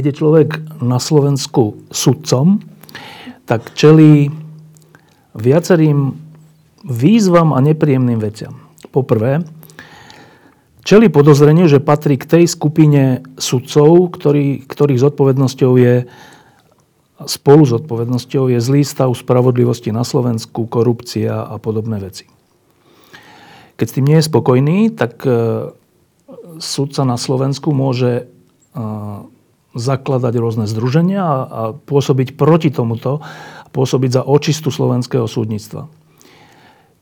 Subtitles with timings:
[0.00, 2.64] Keď je človek na Slovensku sudcom,
[3.44, 4.32] tak čelí
[5.36, 6.16] viacerým
[6.88, 8.64] výzvam a nepríjemným veciam.
[8.96, 9.44] Poprvé,
[10.88, 16.08] čeli podozrenie, že patrí k tej skupine sudcov, ktorý, ktorých zodpovednosťou je
[17.28, 22.24] spolu s odpovednosťou je zlý stav spravodlivosti na Slovensku, korupcia a podobné veci.
[23.76, 25.68] Keď s tým nie je spokojný, tak e,
[26.56, 28.24] sudca na Slovensku môže e,
[29.74, 33.22] zakladať rôzne združenia a, a pôsobiť proti tomuto,
[33.70, 35.86] pôsobiť za očistu slovenského súdnictva.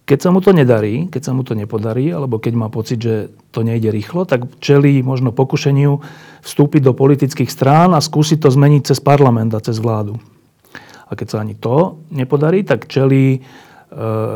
[0.09, 3.29] Keď sa mu to nedarí, keď sa mu to nepodarí, alebo keď má pocit, že
[3.53, 6.01] to nejde rýchlo, tak čelí možno pokušeniu
[6.41, 10.17] vstúpiť do politických strán a skúsiť to zmeniť cez parlament a cez vládu.
[11.09, 13.41] A keď sa ani to nepodarí, tak čelí e,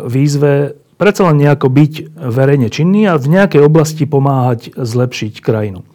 [0.08, 5.88] výzve predsa len nejako byť verejne činný a v nejakej oblasti pomáhať zlepšiť krajinu.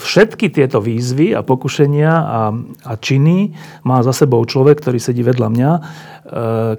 [0.00, 2.40] Všetky tieto výzvy a pokušenia a,
[2.88, 3.52] a činy
[3.84, 5.80] má za sebou človek, ktorý sedí vedľa mňa, e,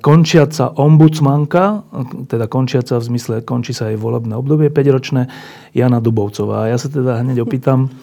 [0.02, 1.86] končiaca ombudsmanka,
[2.26, 5.30] teda končiaca v zmysle, končí sa jej volebné obdobie 5-ročné,
[5.78, 6.66] Jana Dubovcová.
[6.66, 7.94] A ja sa teda hneď opýtam,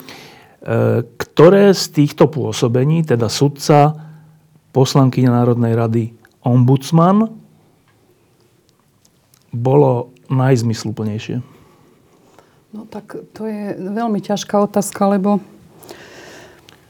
[0.62, 3.98] e, ktoré z týchto pôsobení, teda sudca,
[4.70, 6.04] poslankyňa Národnej rady,
[6.46, 7.26] ombudsman,
[9.50, 11.57] bolo najzmysluplnejšie?
[12.78, 15.42] No tak to je veľmi ťažká otázka, lebo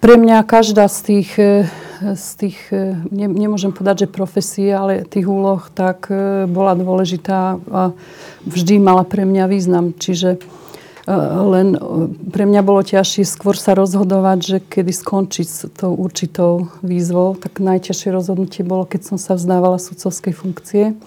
[0.05, 1.65] pre mňa každá z tých, e,
[2.13, 7.57] z tých e, ne, nemôžem povedať, že profesie, ale tých úloh, tak e, bola dôležitá
[7.73, 7.97] a
[8.45, 9.97] vždy mala pre mňa význam.
[9.97, 10.45] Čiže
[11.09, 11.73] len
[12.37, 17.33] pre mňa bolo ťažšie skôr sa rozhodovať, že kedy skončiť s tou určitou výzvou.
[17.33, 21.01] Tak najťažšie rozhodnutie bolo, keď som sa vzdávala sudcovskej funkcie.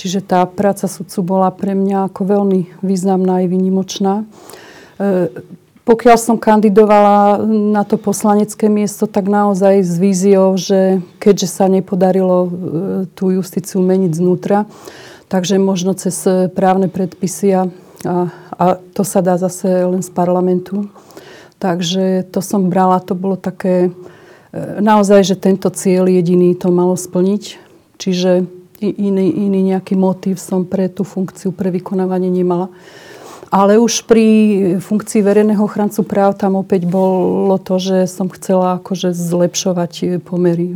[0.00, 4.24] Čiže tá práca sudcu bola pre mňa ako veľmi významná a výnimočná.
[4.24, 5.28] E,
[5.84, 12.38] pokiaľ som kandidovala na to poslanecké miesto, tak naozaj s víziou, že keďže sa nepodarilo
[12.40, 12.50] e,
[13.12, 14.64] tú justíciu meniť znútra,
[15.28, 16.16] takže možno cez
[16.56, 17.68] právne predpisy a,
[18.56, 20.88] a, to sa dá zase len z parlamentu.
[21.60, 26.96] Takže to som brala, to bolo také e, naozaj, že tento cieľ jediný to malo
[26.96, 27.68] splniť.
[28.00, 32.72] Čiže iný, iný nejaký motív som pre tú funkciu, pre vykonávanie nemala.
[33.50, 34.26] Ale už pri
[34.78, 40.70] funkcii verejného ochrancu práv tam opäť bolo to, že som chcela akože zlepšovať pomery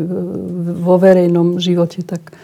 [0.82, 2.02] vo verejnom živote.
[2.02, 2.34] Tak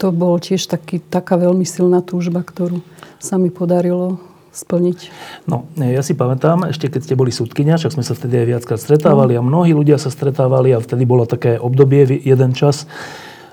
[0.00, 2.80] to bolo tiež taký, taká veľmi silná túžba, ktorú
[3.20, 4.16] sa mi podarilo
[4.58, 4.98] splniť.
[5.44, 8.80] No, ja si pamätám, ešte keď ste boli súdkynia, však sme sa vtedy aj viackrát
[8.80, 9.44] stretávali no.
[9.44, 12.88] a mnohí ľudia sa stretávali a vtedy bolo také obdobie, jeden čas,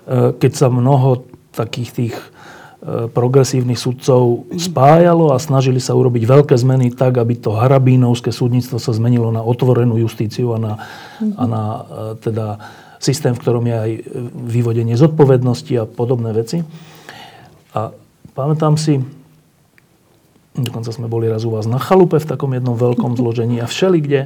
[0.07, 6.55] e, keď sa mnoho takých tých e, progresívnych sudcov spájalo a snažili sa urobiť veľké
[6.59, 10.73] zmeny tak, aby to harabínovské súdnictvo sa zmenilo na otvorenú justíciu a na,
[11.39, 11.79] a na e,
[12.19, 12.45] teda
[12.99, 13.91] systém, v ktorom je aj
[14.49, 16.65] vyvodenie zodpovednosti a podobné veci.
[17.75, 17.91] A
[18.33, 19.03] pamätám si,
[20.55, 23.99] dokonca sme boli raz u vás na chalupe v takom jednom veľkom zložení a všeli
[24.01, 24.21] kde,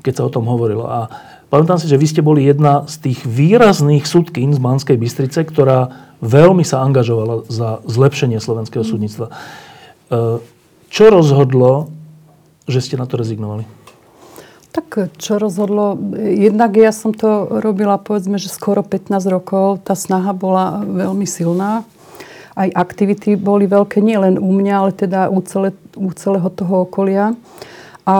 [0.00, 0.88] keď sa o tom hovorilo.
[0.88, 1.10] A
[1.52, 6.13] pamätám si, že vy ste boli jedna z tých výrazných sudkyň z Banskej Bystrice, ktorá
[6.24, 8.88] veľmi sa angažovala za zlepšenie slovenského mm.
[8.88, 9.26] súdnictva.
[9.28, 9.32] E,
[10.88, 11.92] čo rozhodlo,
[12.64, 13.68] že ste na to rezignovali?
[14.74, 15.94] Tak čo rozhodlo?
[16.18, 19.86] Jednak ja som to robila povedzme, že skoro 15 rokov.
[19.86, 21.86] Tá snaha bola veľmi silná.
[22.58, 26.90] Aj aktivity boli veľké, nie len u mňa, ale teda u, celé, u celého toho
[26.90, 27.38] okolia.
[28.02, 28.16] A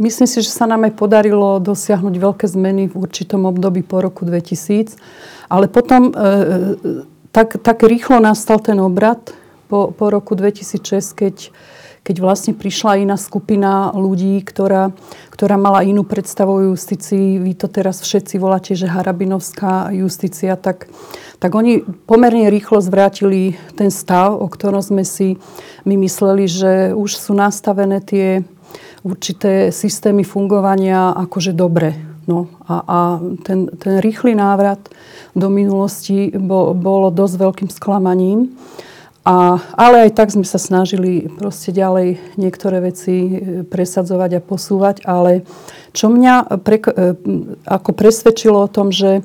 [0.00, 4.24] Myslím si, že sa nám aj podarilo dosiahnuť veľké zmeny v určitom období po roku
[4.24, 4.96] 2000.
[5.52, 6.24] Ale potom e, e,
[7.36, 9.20] tak, tak rýchlo nastal ten obrad
[9.68, 11.36] po, po roku 2006, keď,
[12.00, 14.88] keď vlastne prišla iná skupina ľudí, ktorá,
[15.36, 17.36] ktorá mala inú predstavu o justícii.
[17.36, 20.56] Vy to teraz všetci voláte, že harabinovská justícia.
[20.56, 20.88] Tak,
[21.44, 25.36] tak oni pomerne rýchlo zvrátili ten stav, o ktorom sme si
[25.84, 28.48] my mysleli, že už sú nastavené tie
[29.02, 32.98] určité systémy fungovania akože dobre No a, a
[33.42, 34.78] ten, ten rýchly návrat
[35.34, 38.54] do minulosti bol, bolo dosť veľkým sklamaním.
[39.26, 43.30] A, ale aj tak sme sa snažili proste ďalej niektoré veci e,
[43.66, 44.96] presadzovať a posúvať.
[45.04, 45.44] Ale
[45.92, 47.18] čo mňa pre, e,
[47.68, 49.20] ako presvedčilo o tom, že,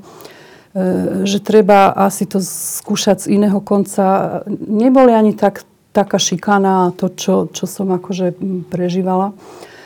[0.75, 5.63] e, že treba asi to skúšať z iného konca, neboli ani tak,
[5.95, 8.35] taká šikana to, čo, čo som akože
[8.67, 9.31] prežívala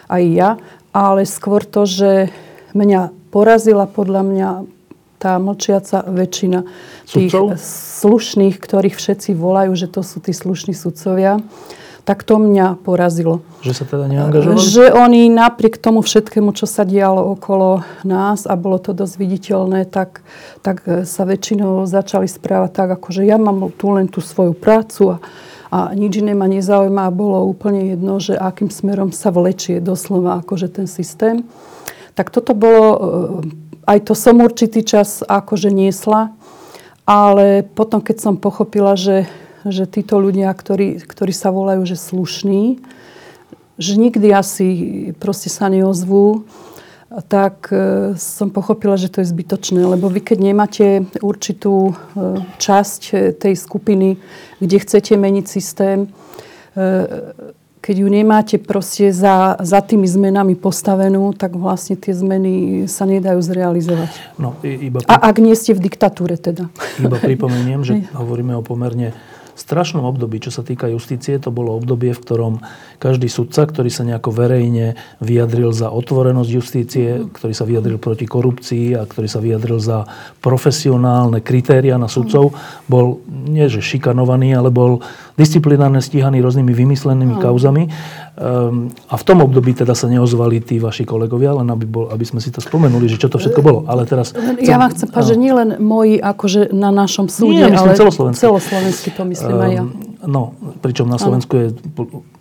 [0.09, 0.49] aj ja,
[0.89, 2.33] ale skôr to, že
[2.73, 4.49] mňa porazila podľa mňa
[5.21, 6.65] tá mlčiaca väčšina
[7.05, 7.59] tých Sudcov?
[8.01, 11.43] slušných, ktorých všetci volajú, že to sú tí slušní sudcovia,
[12.07, 13.45] tak to mňa porazilo.
[13.61, 14.57] Že sa teda neangažovali?
[14.57, 19.85] Že oni napriek tomu všetkému, čo sa dialo okolo nás a bolo to dosť viditeľné,
[19.85, 20.25] tak,
[20.65, 25.13] tak sa väčšinou začali správať tak, ako že ja mám tu len tú svoju prácu
[25.13, 25.15] a,
[25.69, 30.67] a nič iné ma nezaujíma bolo úplne jedno, že akým smerom sa vlečie doslova akože
[30.73, 31.45] ten systém.
[32.17, 32.97] Tak toto bolo, e,
[33.85, 36.33] aj to som určitý čas akože niesla,
[37.05, 39.29] ale potom, keď som pochopila, že,
[39.61, 42.81] že títo ľudia, ktorí, ktorí sa volajú, že slušní,
[43.79, 44.67] že nikdy asi
[45.21, 46.49] proste sa neozvú,
[47.27, 49.81] tak e, som pochopila, že to je zbytočné.
[49.81, 50.85] Lebo vy, keď nemáte
[51.25, 51.93] určitú e,
[52.61, 54.21] časť tej skupiny,
[54.61, 56.11] kde chcete meniť systém,
[57.79, 63.39] keď ju nemáte proste za, za tými zmenami postavenú, tak vlastne tie zmeny sa nedajú
[63.39, 64.11] zrealizovať.
[64.35, 65.09] No, iba pri...
[65.09, 66.67] A ak nie ste v diktatúre teda.
[66.99, 69.15] Iba pripomeniem, že hovoríme o pomerne
[69.59, 71.35] strašnom období, čo sa týka justície.
[71.43, 72.53] To bolo obdobie, v ktorom
[72.97, 78.95] každý sudca, ktorý sa nejako verejne vyjadril za otvorenosť justície, ktorý sa vyjadril proti korupcii
[78.95, 80.07] a ktorý sa vyjadril za
[80.39, 82.55] profesionálne kritéria na sudcov,
[82.87, 85.03] bol nie že šikanovaný, ale bol
[85.39, 87.87] disciplinárne stíhaný rôznymi vymyslenými kauzami.
[88.39, 92.23] Um, a v tom období teda sa neozvali tí vaši kolegovia, len aby, bol, aby
[92.23, 93.79] sme si to spomenuli, že čo to všetko bolo.
[93.83, 94.31] Ale teraz...
[94.63, 97.99] Ja vám chcem povedať, že nie len moji akože na našom súde, nie, myslím ale
[97.99, 98.39] celoslovenský.
[98.39, 99.83] celoslovenský to myslím aj ja.
[100.19, 100.51] No,
[100.83, 101.67] pričom na Slovensku je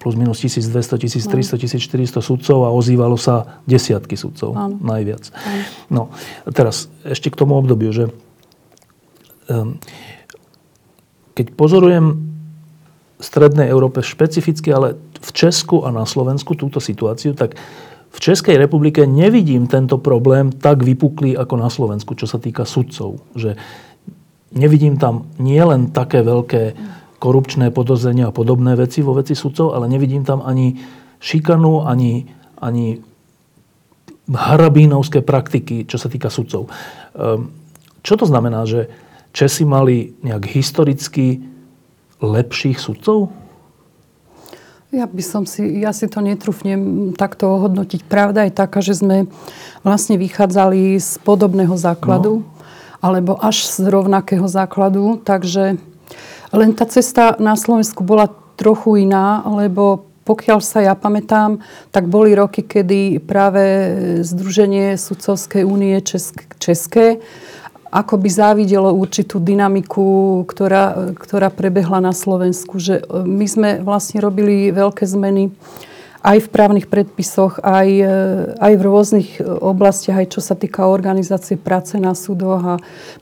[0.03, 4.53] plus minus 1200, 1300, 1400 sudcov a ozývalo sa desiatky sudcov.
[4.59, 4.77] Áno.
[4.83, 5.31] Najviac.
[5.31, 5.63] Áno.
[5.89, 6.03] No,
[6.51, 8.11] teraz ešte k tomu obdobiu, že
[9.47, 9.79] um,
[11.39, 12.19] keď pozorujem
[13.19, 17.55] v Strednej Európe špecificky, ale v Česku a na Slovensku túto situáciu, tak
[18.09, 23.23] v Českej republike nevidím tento problém tak vypuklý ako na Slovensku, čo sa týka sudcov.
[23.39, 23.55] Že
[24.53, 26.77] nevidím tam nie len také veľké
[27.19, 30.79] korupčné podozrenia a podobné veci vo veci sudcov, ale nevidím tam ani
[31.19, 32.31] šikanu, ani,
[32.63, 33.03] ani
[34.31, 36.71] harabínovské praktiky, čo sa týka sudcov.
[37.19, 37.51] Ehm,
[38.07, 38.87] čo to znamená, že
[39.29, 41.45] Česi mali nejak historicky
[42.19, 43.29] lepších sudcov?
[44.89, 48.09] Ja by som si, ja si to netrúfnem takto ohodnotiť.
[48.09, 49.29] Pravda je taká, že sme
[49.85, 52.58] vlastne vychádzali z podobného základu, no.
[52.99, 55.79] Alebo až z rovnakého základu, takže
[56.51, 62.37] len tá cesta na Slovensku bola trochu iná, lebo pokiaľ sa ja pamätám, tak boli
[62.37, 63.65] roky, kedy práve
[64.21, 67.07] Združenie Sudcovskej únie České, České
[67.89, 72.77] ako by závidelo určitú dynamiku, ktorá, ktorá prebehla na Slovensku.
[72.77, 75.49] Že my sme vlastne robili veľké zmeny
[76.29, 78.15] aj v právnych predpisoch, aj, e,
[78.61, 82.75] aj v rôznych e, oblastiach, aj čo sa týka organizácie práce na súdoch a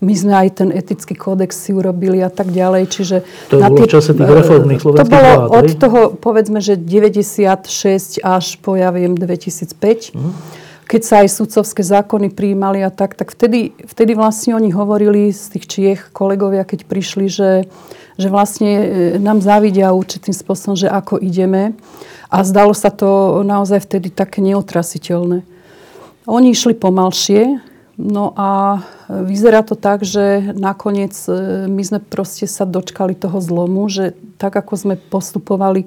[0.03, 2.83] my sme aj ten etický kódex si urobili a tak ďalej.
[2.91, 3.17] Čiže
[3.47, 6.75] to na bolo tie, čase tých reformných slovenských To bolo vlád, od toho, povedzme, že
[6.75, 10.19] 96 až po, ja viem, 2005.
[10.19, 15.35] Mm keď sa aj sudcovské zákony prijímali a tak, tak vtedy, vtedy vlastne oni hovorili
[15.35, 17.67] z tých Čiech kolegovia, keď prišli, že,
[18.15, 18.87] že vlastne e,
[19.19, 21.75] nám závidia určitým spôsobom, že ako ideme.
[22.31, 25.47] A zdalo sa to naozaj vtedy také neotrasiteľné.
[26.27, 27.63] Oni išli pomalšie,
[27.97, 33.87] no a vyzerá to tak, že nakoniec e, my sme proste sa dočkali toho zlomu,
[33.87, 35.87] že tak ako sme postupovali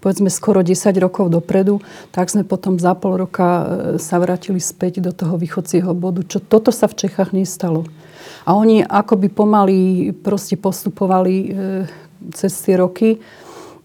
[0.00, 3.64] povedzme skoro 10 rokov dopredu, tak sme potom za pol roka e,
[4.00, 6.24] sa vrátili späť do toho východcieho bodu.
[6.24, 7.84] Čo toto sa v Čechách nestalo.
[8.48, 11.48] A oni akoby pomaly proste postupovali e,
[12.32, 13.20] cez tie roky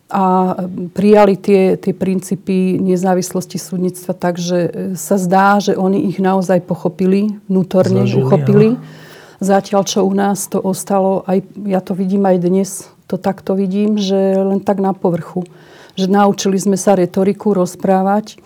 [0.06, 0.54] a
[0.94, 6.62] prijali tie, tie princípy nezávislosti súdnictva tak, že e, sa zdá, že oni ich naozaj
[6.62, 8.70] pochopili, vnútorne Zažili, uchopili.
[8.78, 8.82] Ja.
[9.60, 12.70] Zatiaľ, čo u nás to ostalo, aj ja to vidím aj dnes,
[13.10, 15.44] to takto vidím, že len tak na povrchu
[15.96, 18.38] že naučili sme sa retoriku rozprávať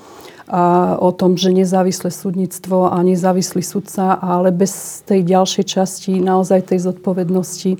[0.50, 6.74] a o tom, že nezávislé súdnictvo a nezávislý sudca, ale bez tej ďalšej časti naozaj
[6.74, 7.78] tej zodpovednosti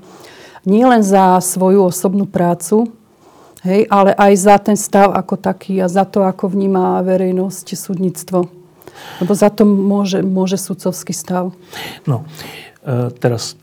[0.70, 2.86] nie len za svoju osobnú prácu,
[3.64, 8.48] hej, ale aj za ten stav ako taký a za to, ako vníma verejnosť súdnictvo.
[9.20, 11.52] Lebo za to môže, môže sudcovský stav.
[12.04, 12.24] No,
[12.84, 13.56] e, teraz,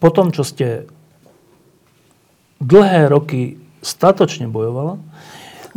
[0.00, 0.88] po tom, čo ste
[2.60, 5.00] dlhé roky statočne bojovala,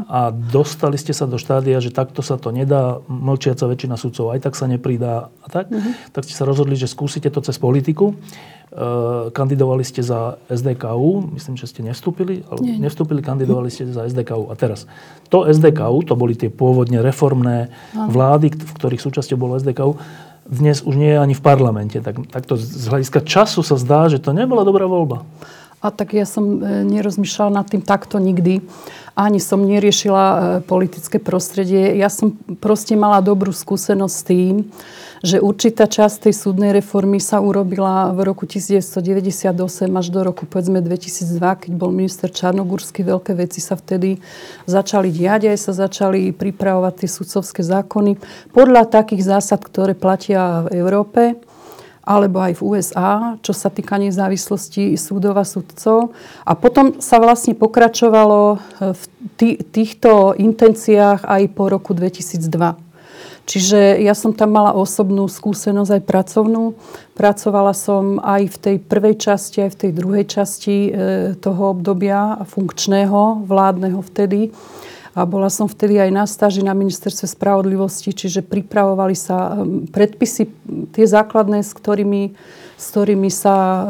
[0.10, 4.40] a dostali ste sa do štádia, že takto sa to nedá, mlčiaca väčšina sudcov aj
[4.42, 6.14] tak sa nepridá a tak, mm-hmm.
[6.14, 8.14] tak ste sa rozhodli, že skúsite to cez politiku.
[8.14, 8.16] E,
[9.30, 12.82] kandidovali ste za SDKU, myslím, že ste nestúpili, ale Nie.
[12.82, 14.50] nestúpili, kandidovali ste za SDKU.
[14.50, 14.90] A teraz,
[15.30, 19.94] to SDKU, to boli tie pôvodne reformné vlády, v ktorých súčasťou bolo SDKU,
[20.44, 22.04] dnes už nie je ani v parlamente.
[22.04, 25.24] Tak, tak to z hľadiska času sa zdá, že to nebola dobrá voľba.
[25.84, 28.64] A tak ja som e, nerozmýšľala nad tým takto nikdy.
[29.20, 32.00] Ani som neriešila e, politické prostredie.
[32.00, 34.56] Ja som proste mala dobrú skúsenosť s tým,
[35.20, 39.60] že určitá časť tej súdnej reformy sa urobila v roku 1998
[39.92, 43.04] až do roku povedzme 2002, keď bol minister Čarnogórsky.
[43.04, 44.24] Veľké veci sa vtedy
[44.64, 48.20] začali diať, aj sa začali pripravovať tie sudcovské zákony
[48.56, 51.44] podľa takých zásad, ktoré platia v Európe
[52.04, 56.12] alebo aj v USA, čo sa týka nezávislosti súdov a sudcov.
[56.44, 58.58] A potom sa vlastne pokračovalo e,
[58.92, 59.04] v
[59.72, 62.76] týchto intenciách aj po roku 2002.
[63.44, 66.80] Čiže ja som tam mala osobnú skúsenosť aj pracovnú.
[67.12, 70.92] Pracovala som aj v tej prvej časti, aj v tej druhej časti e,
[71.40, 74.52] toho obdobia funkčného, vládneho vtedy
[75.14, 80.50] a bola som vtedy aj na stáži na ministerstve spravodlivosti, čiže pripravovali sa um, predpisy,
[80.90, 82.34] tie základné, s ktorými,
[82.74, 83.84] s ktorými sa uh,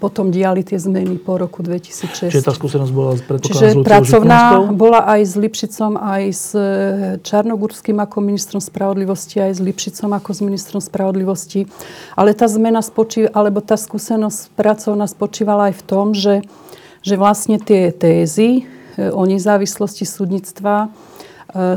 [0.00, 2.32] potom diali tie zmeny po roku 2006.
[2.32, 6.64] Čiže tá skúsenosť bola Čiže pracovná bola aj s Lipšicom, aj s uh,
[7.20, 11.68] Čarnogurským ako ministrom spravodlivosti, aj s Lipšicom ako s ministrom spravodlivosti.
[12.16, 16.40] Ale tá zmena spočíva, alebo tá skúsenosť pracovná spočívala aj v tom, že,
[17.04, 18.64] že vlastne tie tézy,
[18.98, 20.88] o nezávislosti súdnictva e,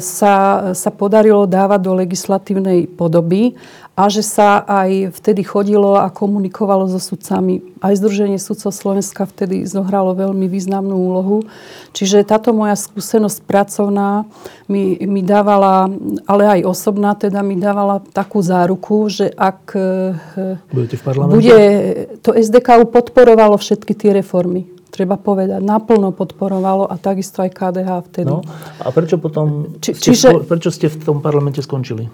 [0.03, 0.35] sa,
[0.75, 3.55] sa podarilo dávať do legislatívnej podoby
[3.95, 7.63] a že sa aj vtedy chodilo a komunikovalo so sudcami.
[7.79, 11.47] Aj Združenie sudcov Slovenska vtedy zohralo veľmi významnú úlohu.
[11.95, 14.27] Čiže táto moja skúsenosť pracovná
[14.67, 15.87] mi, mi dávala,
[16.27, 21.35] ale aj osobná, teda mi dávala takú záruku, že ak e, Budete v parlamente?
[21.39, 21.59] bude,
[22.19, 28.31] to SDK podporovalo všetky tie reformy treba povedať, naplno podporovalo a takisto aj KDH vtedy.
[28.31, 28.39] No,
[28.79, 32.07] a prečo potom, Či, ste, čiže, prečo ste v tom parlamente skončili?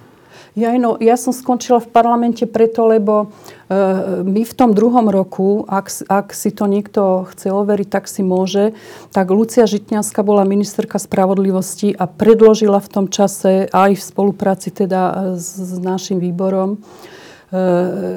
[0.51, 3.31] Ja, no, ja som skončila v parlamente preto, lebo
[3.71, 3.79] e,
[4.19, 8.75] my v tom druhom roku, ak, ak si to niekto chce overiť, tak si môže,
[9.15, 15.33] tak Lucia Žitňanská bola ministerka spravodlivosti a predložila v tom čase aj v spolupráci teda
[15.39, 17.19] s, s našim výborom E,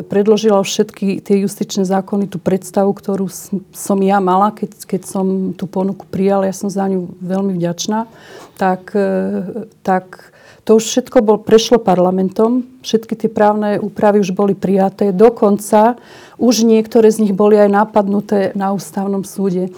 [0.06, 3.26] predložila všetky tie justičné zákony, tú predstavu, ktorú
[3.74, 5.26] som ja mala, keď, keď som
[5.58, 8.06] tú ponuku prijala, ja som za ňu veľmi vďačná,
[8.54, 10.30] tak, e, tak
[10.62, 15.98] to už všetko bol, prešlo parlamentom, všetky tie právne úpravy už boli prijaté, dokonca
[16.38, 19.74] už niektoré z nich boli aj napadnuté na ústavnom súde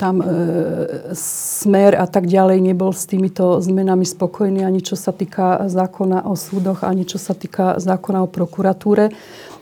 [0.00, 0.26] tam e,
[1.12, 6.32] smer a tak ďalej nebol s týmito zmenami spokojný ani čo sa týka zákona o
[6.32, 9.12] súdoch, ani čo sa týka zákona o prokuratúre.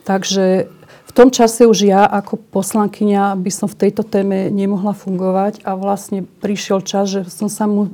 [0.07, 0.78] Takže
[1.19, 6.23] tom čase už ja ako poslankyňa by som v tejto téme nemohla fungovať a vlastne
[6.39, 7.91] prišiel čas, že som sa mu,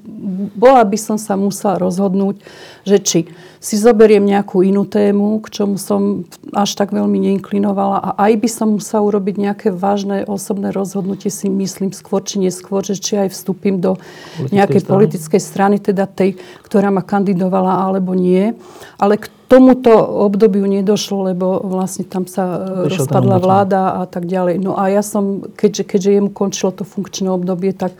[0.54, 2.38] bola by som sa musela rozhodnúť,
[2.86, 3.20] že či
[3.58, 8.50] si zoberiem nejakú inú tému, k čomu som až tak veľmi neinklinovala a aj by
[8.52, 13.34] som musela urobiť nejaké vážne osobné rozhodnutie, si myslím skôr či neskôr, že či aj
[13.34, 14.94] vstúpim do politickej nejakej strany.
[14.94, 18.54] politickej strany, teda tej, ktorá ma kandidovala alebo nie.
[19.02, 19.94] Ale k tomuto
[20.26, 24.58] obdobiu nedošlo, lebo vlastne tam sa e, Prišiel rozpadla vláda a tak ďalej.
[24.58, 27.94] No a ja som, keďže, keďže jemu končilo to funkčné obdobie, tak,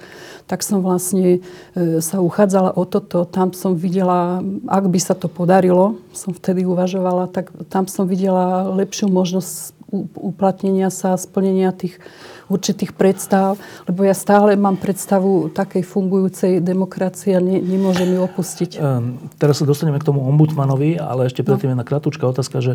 [0.50, 1.40] tak som vlastne
[1.78, 3.30] e, sa uchádzala o toto.
[3.30, 8.66] Tam som videla, ak by sa to podarilo, som vtedy uvažovala, tak tam som videla
[8.74, 9.75] lepšiu možnosť
[10.20, 11.98] uplatnenia sa, splnenia tých
[12.46, 13.58] určitých predstav,
[13.90, 18.78] lebo ja stále mám predstavu takej fungujúcej demokracie a ne, nemôžem ju opustiť.
[18.78, 21.80] Um, teraz sa dostaneme k tomu ombudsmanovi, ale ešte predtým no.
[21.80, 22.74] jedna kratučká otázka, že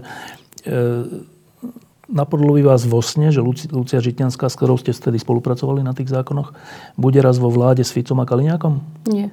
[0.67, 0.75] e,
[2.11, 3.39] by vás vo sne, že
[3.71, 6.51] Lucia Žitňanská, s ktorou ste vtedy spolupracovali na tých zákonoch,
[6.99, 8.83] bude raz vo vláde s Ficom a Kaliňákom?
[9.07, 9.31] Nie.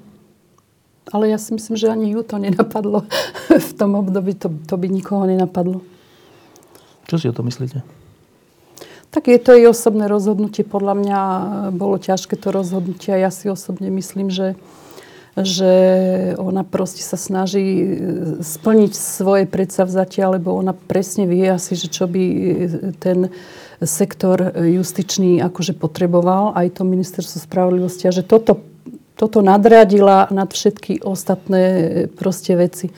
[1.10, 3.08] Ale ja si myslím, že ani ju to nenapadlo
[3.70, 4.38] v tom období.
[4.44, 5.82] To, to by nikoho nenapadlo.
[7.08, 7.82] Čo si o to myslíte?
[9.08, 10.68] Tak je to jej osobné rozhodnutie.
[10.68, 11.20] Podľa mňa
[11.72, 14.60] bolo ťažké to rozhodnutie a ja si osobne myslím, že,
[15.40, 15.72] že
[16.36, 17.96] ona proste sa snaží
[18.44, 22.24] splniť svoje predsavzatia, lebo ona presne vie asi, že čo by
[23.00, 23.32] ten
[23.80, 28.60] sektor justičný akože potreboval, aj to ministerstvo spravodlivosti a že toto,
[29.16, 31.64] toto nadradila nad všetky ostatné
[32.12, 32.92] proste veci.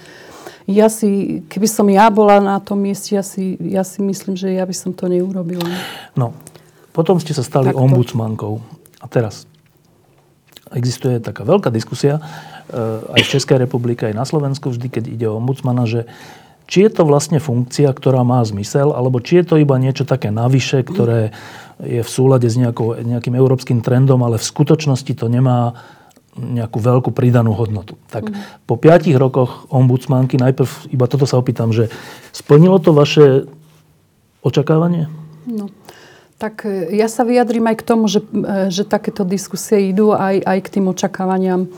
[0.70, 4.54] Ja si, keby som ja bola na tom mieste, ja si, ja si myslím, že
[4.54, 5.66] ja by som to neurobila.
[6.14, 6.38] No,
[6.94, 7.82] potom ste sa stali Takto.
[7.82, 8.62] ombudsmankou.
[9.02, 9.50] A teraz
[10.70, 15.26] existuje taká veľká diskusia eh, aj v Českej republike, aj na Slovensku vždy, keď ide
[15.26, 16.06] o ombudsmana, že
[16.70, 20.30] či je to vlastne funkcia, ktorá má zmysel, alebo či je to iba niečo také
[20.30, 21.34] navyše, ktoré
[21.82, 25.74] je v súlade s nejakou, nejakým európskym trendom, ale v skutočnosti to nemá
[26.40, 28.00] nejakú veľkú pridanú hodnotu.
[28.08, 28.64] Tak mm.
[28.64, 31.92] po piatich rokoch ombudsmanky, najprv iba toto sa opýtam, že
[32.32, 33.46] splnilo to vaše
[34.40, 35.12] očakávanie?
[35.46, 35.68] No.
[36.40, 40.40] Tak e, ja sa vyjadrím aj k tomu, že, e, že takéto diskusie idú aj,
[40.48, 41.68] aj k tým očakávaniam.
[41.68, 41.70] E,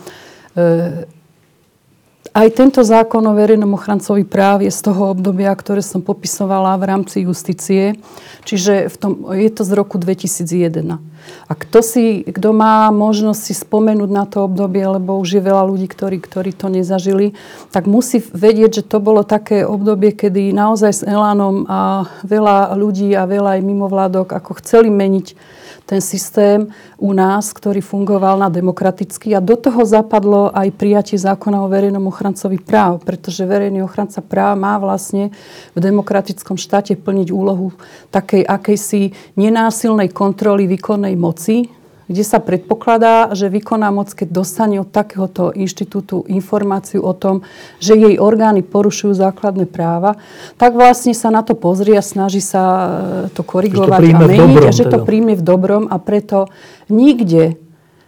[2.32, 6.88] aj tento zákon o verejnom ochrancovi práv je z toho obdobia, ktoré som popisovala v
[6.88, 8.00] rámci justície.
[8.48, 11.12] Čiže v tom, je to z roku 2001.
[11.48, 15.64] A kto, si, kto má možnosť si spomenúť na to obdobie, lebo už je veľa
[15.68, 17.36] ľudí, ktorí, ktorí to nezažili,
[17.70, 23.12] tak musí vedieť, že to bolo také obdobie, kedy naozaj s Elánom a veľa ľudí
[23.12, 29.36] a veľa aj mimovládok ako chceli meniť ten systém u nás, ktorý fungoval na demokraticky
[29.36, 34.56] a do toho zapadlo aj prijatie zákona o verejnom ochrancovi práv, pretože verejný ochranca práv
[34.56, 35.34] má vlastne
[35.76, 37.76] v demokratickom štáte plniť úlohu
[38.14, 41.81] takej akejsi nenásilnej kontroly výkonnej moci,
[42.12, 47.48] kde sa predpokladá, že výkonná moc, keď dostane od takéhoto inštitútu informáciu o tom,
[47.80, 50.20] že jej orgány porušujú základné práva,
[50.60, 52.88] tak vlastne sa na to pozrie a snaží sa e,
[53.32, 54.92] to korigovať to a meniť, dobrom, a že teda.
[54.92, 56.52] to príjme v dobrom a preto
[56.92, 57.56] nikde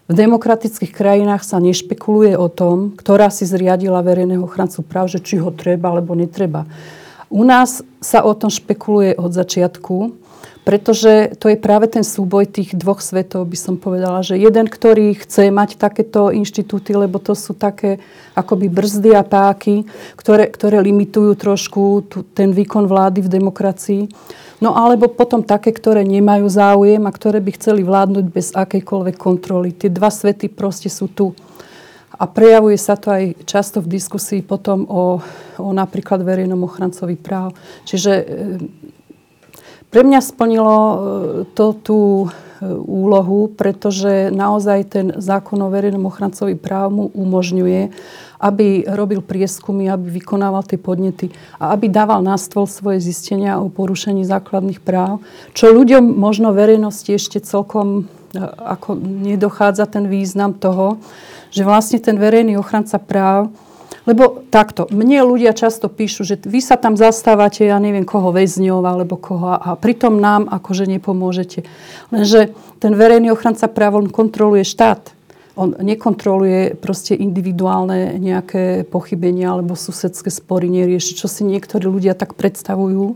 [0.03, 5.39] v demokratických krajinách sa nešpekuluje o tom, ktorá si zriadila verejného ochrancu práv, že či
[5.39, 6.67] ho treba alebo netreba.
[7.33, 9.95] U nás sa o tom špekuluje od začiatku
[10.63, 15.11] pretože to je práve ten súboj tých dvoch svetov, by som povedala, že jeden, ktorý
[15.19, 17.99] chce mať takéto inštitúty, lebo to sú také
[18.31, 19.83] akoby brzdy a páky,
[20.15, 24.01] ktoré, ktoré limitujú trošku tu, ten výkon vlády v demokracii.
[24.63, 29.75] No alebo potom také, ktoré nemajú záujem a ktoré by chceli vládnuť bez akejkoľvek kontroly.
[29.75, 31.35] Tie dva svety proste sú tu.
[32.13, 35.19] A prejavuje sa to aj často v diskusii potom o,
[35.59, 37.51] o napríklad verejnom ochrancovi práv.
[37.83, 38.11] Čiže
[39.93, 40.95] pre mňa splnilo e,
[41.53, 42.27] to tú e,
[42.73, 47.93] úlohu, pretože naozaj ten zákon o verejnom ochrancovi práv mu umožňuje,
[48.41, 51.29] aby robil prieskumy, aby vykonával tie podnety
[51.61, 55.21] a aby dával na stôl svoje zistenia o porušení základných práv,
[55.53, 60.97] čo ľuďom možno verejnosti ešte celkom e, ako nedochádza ten význam toho,
[61.53, 63.53] že vlastne ten verejný ochranca práv
[64.03, 68.83] lebo takto, mne ľudia často píšu, že vy sa tam zastávate, ja neviem koho väzňov
[68.83, 71.63] alebo koho a pritom nám akože nepomôžete.
[72.11, 72.51] Lenže
[72.83, 75.15] ten verejný ochranca práv, on kontroluje štát.
[75.53, 82.33] On nekontroluje proste individuálne nejaké pochybenia alebo susedské spory nerieši, čo si niektorí ľudia tak
[82.33, 83.15] predstavujú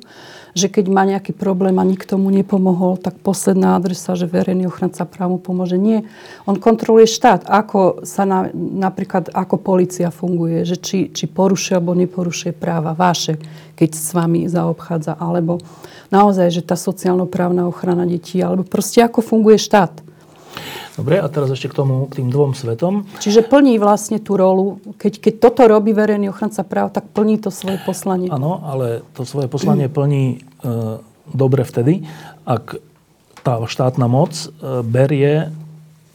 [0.53, 5.03] že keď má nejaký problém a nikto mu nepomohol, tak posledná adresa, že verejný ochranca
[5.03, 5.75] práv mu pomôže.
[5.75, 6.07] Nie.
[6.47, 11.97] On kontroluje štát, ako sa na, napríklad, ako policia funguje, že či, či porušuje alebo
[11.97, 13.39] neporušuje práva vaše,
[13.77, 15.61] keď s vami zaobchádza, alebo
[16.09, 20.07] naozaj, že tá sociálno-právna ochrana detí, alebo proste ako funguje štát.
[20.97, 23.05] Dobre, a teraz ešte k tomu, k tým dvom svetom.
[23.21, 24.81] Čiže plní vlastne tú rolu.
[24.97, 28.33] Keď, keď toto robí verejný ochranca práv, tak plní to svoje poslanie.
[28.33, 30.67] Áno, ale to svoje poslanie plní e,
[31.29, 32.01] dobre vtedy,
[32.49, 32.81] ak
[33.45, 34.47] tá štátna moc e,
[34.81, 35.53] berie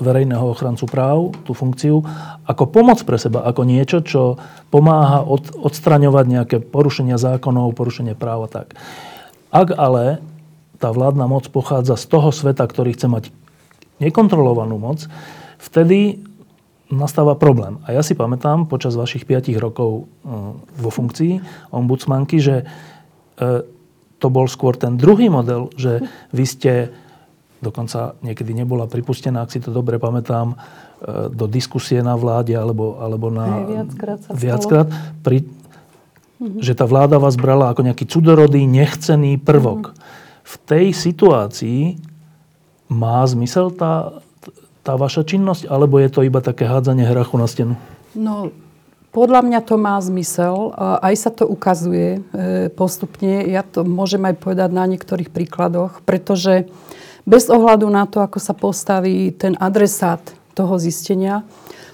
[0.03, 2.03] verejného ochrancu práv, tú funkciu,
[2.43, 4.35] ako pomoc pre seba, ako niečo, čo
[4.75, 8.75] pomáha od, odstraňovať nejaké porušenia zákonov, porušenie práv a tak.
[9.55, 10.19] Ak ale
[10.83, 13.25] tá vládna moc pochádza z toho sveta, ktorý chce mať
[14.03, 15.07] nekontrolovanú moc,
[15.63, 16.19] vtedy
[16.93, 17.81] nastáva problém.
[17.89, 20.29] A ja si pamätám počas vašich 5 rokov e,
[20.77, 21.41] vo funkcii
[21.73, 22.65] ombudsmanky, že e,
[24.21, 26.05] to bol skôr ten druhý model, že
[26.37, 26.73] vy ste
[27.65, 30.57] dokonca niekedy nebola pripustená, ak si to dobre pamätám, e,
[31.33, 33.65] do diskusie na vláde alebo, alebo na...
[33.65, 34.89] Viackrát sa viackrát,
[35.25, 36.61] pri, mm-hmm.
[36.61, 39.97] že tá vláda vás brala ako nejaký cudorodý, nechcený prvok.
[39.97, 40.11] Mm-hmm.
[40.43, 42.12] V tej situácii
[42.93, 44.21] má zmysel tá,
[44.85, 47.75] tá vaša činnosť, alebo je to iba také hádzanie hrachu na stenu?
[48.13, 48.53] No,
[49.13, 50.73] podľa mňa to má zmysel.
[50.77, 53.45] Aj sa to ukazuje e, postupne.
[53.45, 56.69] Ja to môžem aj povedať na niektorých príkladoch, pretože
[57.29, 60.21] bez ohľadu na to, ako sa postaví ten adresát
[60.57, 61.45] toho zistenia,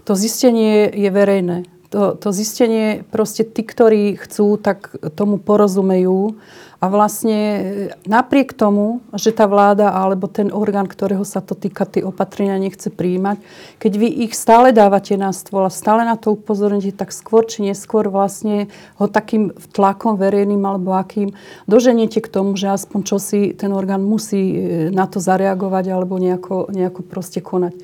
[0.07, 1.69] to zistenie je verejné.
[1.89, 6.37] To, to zistenie, proste tí, ktorí chcú, tak tomu porozumejú
[6.79, 7.61] A vlastne e,
[8.07, 12.87] napriek tomu, že tá vláda alebo ten orgán, ktorého sa to týka, tie opatrenia nechce
[12.87, 13.43] príjmať,
[13.83, 17.67] keď vy ich stále dávate na stôl a stále na to upozorníte, tak skôr či
[17.67, 18.71] neskôr vlastne
[19.03, 21.35] ho takým tlakom verejným alebo akým
[21.67, 23.19] doženiete k tomu, že aspoň čo
[23.59, 24.57] ten orgán musí e,
[24.95, 27.75] na to zareagovať alebo nejako, nejako proste konať.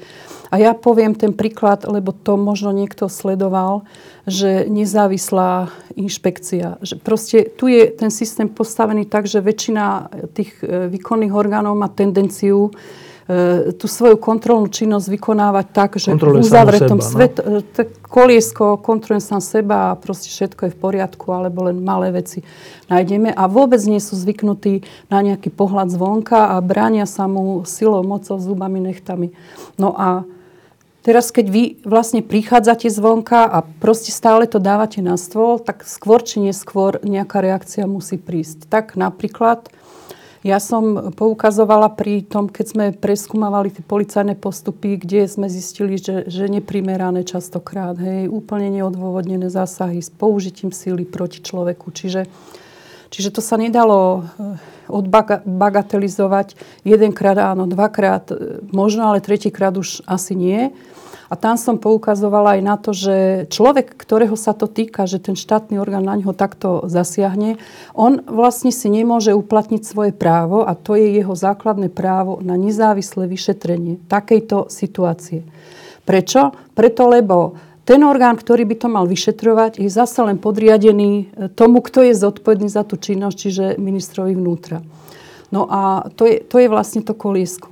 [0.54, 3.82] A ja poviem ten príklad, lebo to možno niekto sledoval,
[4.22, 6.78] že nezávislá inšpekcia.
[6.78, 11.90] Že proste tu je ten systém postavený tak, že väčšina tých e, výkonných orgánov má
[11.90, 17.04] tendenciu e, tú svoju kontrolnú činnosť vykonávať tak, že v uzavretom no?
[17.04, 22.14] svet, e, koliesko, kontrolujem sám seba a proste všetko je v poriadku, alebo len malé
[22.14, 22.46] veci
[22.86, 28.06] nájdeme a vôbec nie sú zvyknutí na nejaký pohľad zvonka a bránia sa mu silou,
[28.06, 29.34] mocou, zubami, nechtami.
[29.82, 30.22] No a
[31.04, 36.24] Teraz, keď vy vlastne prichádzate zvonka a proste stále to dávate na stôl, tak skôr
[36.24, 38.72] či neskôr nejaká reakcia musí prísť.
[38.72, 39.68] Tak napríklad
[40.40, 46.24] ja som poukazovala pri tom, keď sme preskúmavali tie policajné postupy, kde sme zistili, že,
[46.24, 51.92] že neprimerané častokrát, hej, úplne neodôvodnené zásahy s použitím síly proti človeku.
[51.92, 52.28] Čiže,
[53.14, 54.58] čiže to sa nedalo eh,
[54.90, 56.58] odbagatelizovať.
[56.82, 60.74] Jedenkrát áno, dvakrát eh, možno, ale tretíkrát už asi nie.
[61.32, 65.34] A tam som poukazovala aj na to, že človek, ktorého sa to týka, že ten
[65.34, 67.56] štátny orgán na ňo takto zasiahne,
[67.96, 73.24] on vlastne si nemôže uplatniť svoje právo a to je jeho základné právo na nezávislé
[73.24, 75.42] vyšetrenie takejto situácie.
[76.04, 76.52] Prečo?
[76.76, 81.84] Preto, lebo ten orgán, ktorý by to mal vyšetrovať, je zase len podriadený e, tomu,
[81.84, 84.80] kto je zodpovedný za tú činnosť, čiže ministrovi vnútra.
[85.52, 87.70] No a to je, to je vlastne to koliesko.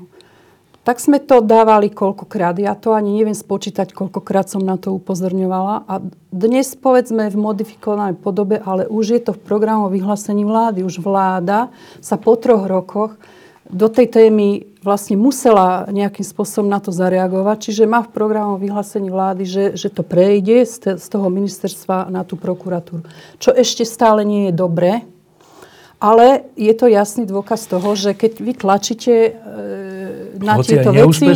[0.82, 2.58] Tak sme to dávali koľkokrát.
[2.58, 5.86] Ja to ani neviem spočítať, koľkokrát som na to upozorňovala.
[5.86, 6.02] A
[6.34, 10.82] dnes povedzme v modifikovanej podobe, ale už je to v programu vyhlásení vlády.
[10.82, 11.70] Už vláda
[12.02, 13.14] sa po troch rokoch
[13.70, 17.70] do tej témy vlastne musela nejakým spôsobom na to zareagovať.
[17.70, 22.26] Čiže má v programu vyhlásení vlády, že, že to prejde z, z toho ministerstva na
[22.26, 23.06] tú prokuratúru.
[23.38, 25.06] Čo ešte stále nie je dobré,
[26.02, 29.32] ale je to jasný dôkaz toho, že keď vy tlačíte e,
[30.42, 31.30] na Hoci tieto veci,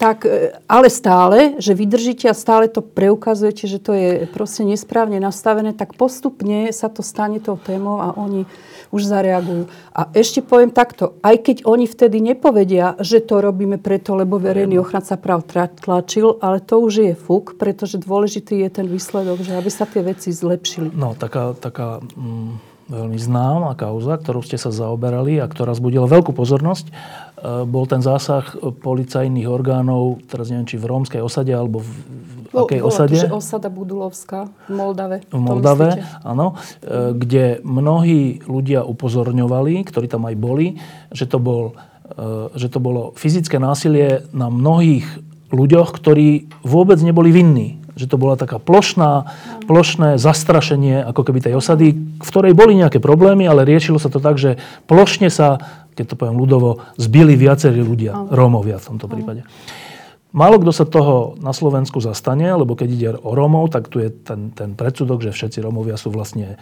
[0.00, 5.20] tak, e, ale stále, že vydržíte a stále to preukazujete, že to je proste nesprávne
[5.20, 8.48] nastavené, tak postupne sa to stane tou témou a oni
[8.96, 9.68] už zareagujú.
[9.92, 14.80] A ešte poviem takto, aj keď oni vtedy nepovedia, že to robíme preto, lebo verejný
[14.80, 15.44] ochranca práv
[15.76, 20.00] tlačil, ale to už je fuk, pretože dôležitý je ten výsledok, že aby sa tie
[20.00, 20.96] veci zlepšili.
[20.96, 26.34] No, taká, taká mm veľmi známa kauza, ktorú ste sa zaoberali a ktorá zbudila veľkú
[26.34, 26.92] pozornosť, e,
[27.64, 31.90] bol ten zásah policajných orgánov, teraz neviem, či v rómskej osade alebo v,
[32.50, 33.16] v akej bola osade?
[33.30, 35.16] Bola osada Budulovská v Moldave.
[35.30, 36.58] V Moldave, áno.
[36.82, 40.82] E, kde mnohí ľudia upozorňovali, ktorí tam aj boli,
[41.14, 41.78] že to, bol,
[42.10, 45.06] e, že to bolo fyzické násilie na mnohých
[45.54, 49.28] ľuďoch, ktorí vôbec neboli vinní že to bola taká plošná,
[49.68, 54.24] plošné zastrašenie ako keby tej osady, v ktorej boli nejaké problémy, ale riešilo sa to
[54.24, 54.56] tak, že
[54.88, 55.60] plošne sa,
[55.92, 59.44] keď to poviem ľudovo, zbili viacerí ľudia, Rómovia v tomto prípade.
[60.30, 64.14] Málo kto sa toho na Slovensku zastane, lebo keď ide o Rómov, tak tu je
[64.14, 66.56] ten, ten predsudok, že všetci Rómovia sú vlastne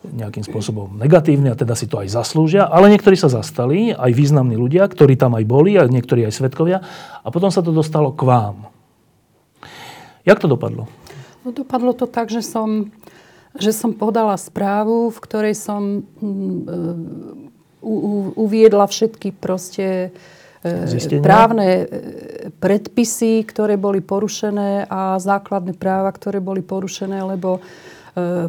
[0.00, 4.56] nejakým spôsobom negatívni a teda si to aj zaslúžia, ale niektorí sa zastali, aj významní
[4.56, 6.80] ľudia, ktorí tam aj boli, a niektorí aj svetkovia
[7.20, 8.72] a potom sa to dostalo k vám.
[10.26, 10.86] Jak to dopadlo?
[11.44, 12.92] No, dopadlo to tak, že som,
[13.56, 17.40] že som podala správu, v ktorej som uh,
[17.80, 17.94] u,
[18.36, 20.12] uviedla všetky proste
[20.60, 21.24] e, Zistenia?
[21.24, 21.84] právne e,
[22.60, 27.64] predpisy, ktoré boli porušené a základné práva, ktoré boli porušené, lebo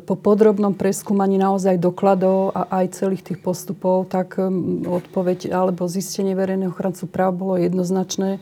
[0.09, 4.41] po podrobnom preskúmaní naozaj dokladov a aj celých tých postupov, tak
[4.89, 8.41] odpoveď alebo zistenie verejného ochrancu práv bolo jednoznačné,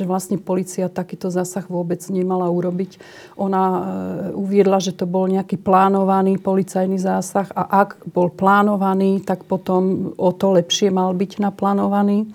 [0.00, 2.96] že vlastne policia takýto zásah vôbec nemala urobiť.
[3.36, 3.80] Ona e,
[4.32, 10.30] uviedla, že to bol nejaký plánovaný policajný zásah a ak bol plánovaný, tak potom o
[10.32, 12.32] to lepšie mal byť naplánovaný.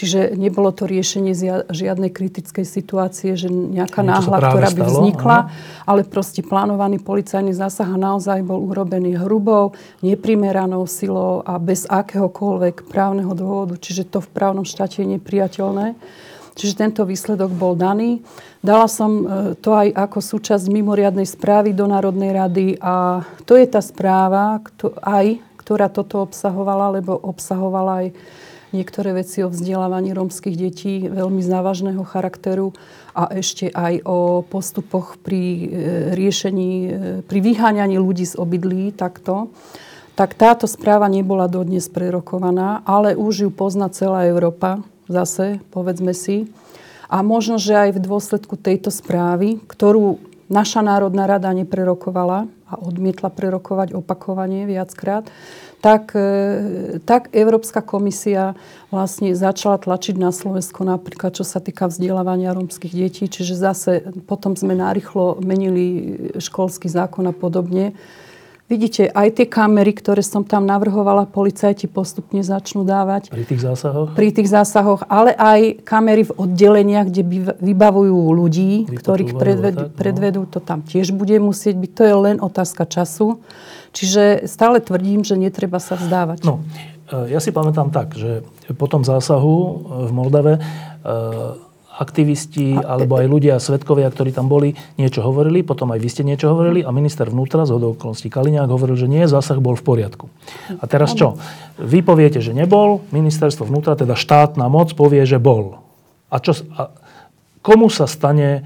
[0.00, 1.34] Čiže nebolo to riešenie
[1.68, 5.50] žiadnej kritickej situácie, že nejaká náhla, ktorá by stalo, vznikla, aha.
[5.84, 13.34] ale proste plánovaný policajný zásah naozaj bol urobený hrubou, neprimeranou silou a bez akéhokoľvek právneho
[13.36, 13.76] dôvodu.
[13.76, 15.98] Čiže to v právnom štáte je nepriateľné.
[16.60, 18.20] Čiže tento výsledok bol daný.
[18.60, 19.24] Dala som e,
[19.56, 24.60] to aj ako súčasť mimoriadnej správy do Národnej rady a to je tá správa,
[25.00, 28.06] aj, ktorá toto obsahovala, lebo obsahovala aj
[28.76, 32.76] niektoré veci o vzdelávaní rómskych detí veľmi závažného charakteru
[33.16, 35.64] a ešte aj o postupoch pri e,
[36.12, 36.90] riešení, e,
[37.24, 39.48] pri vyháňaní ľudí z obydlí takto
[40.20, 46.46] tak táto správa nebola dodnes prerokovaná, ale už ju pozná celá Európa, zase, povedzme si.
[47.10, 53.34] A možno, že aj v dôsledku tejto správy, ktorú naša Národná rada neprerokovala a odmietla
[53.34, 55.26] prerokovať opakovanie viackrát,
[55.80, 58.54] tak, e, tak Európska komisia
[58.92, 63.26] vlastne začala tlačiť na Slovensko napríklad, čo sa týka vzdelávania rómskych detí.
[63.26, 63.90] Čiže zase
[64.28, 65.86] potom sme narýchlo menili
[66.36, 67.96] školský zákon a podobne.
[68.70, 73.26] Vidíte, aj tie kamery, ktoré som tam navrhovala, policajti postupne začnú dávať.
[73.26, 74.14] Pri tých zásahoch?
[74.14, 79.98] Pri tých zásahoch, ale aj kamery v oddeleniach, kde vybavujú ľudí, ktorých predvedú, tak, no.
[79.98, 81.90] predvedú, to tam tiež bude musieť byť.
[81.98, 83.42] To je len otázka času.
[83.90, 86.46] Čiže stále tvrdím, že netreba sa vzdávať.
[86.46, 86.62] No,
[87.10, 88.46] e, ja si pamätám tak, že
[88.78, 89.70] po tom zásahu e,
[90.06, 90.60] v Moldave e,
[92.00, 96.48] aktivisti alebo aj ľudia, svetkovia, ktorí tam boli, niečo hovorili, potom aj vy ste niečo
[96.48, 100.32] hovorili a minister vnútra z okolností Kaliňák hovoril, že nie, zásah bol v poriadku.
[100.80, 101.36] A teraz čo?
[101.76, 105.84] Vy poviete, že nebol, ministerstvo vnútra, teda štátna moc povie, že bol.
[106.32, 106.88] A, čo, a
[107.60, 108.64] komu sa stane,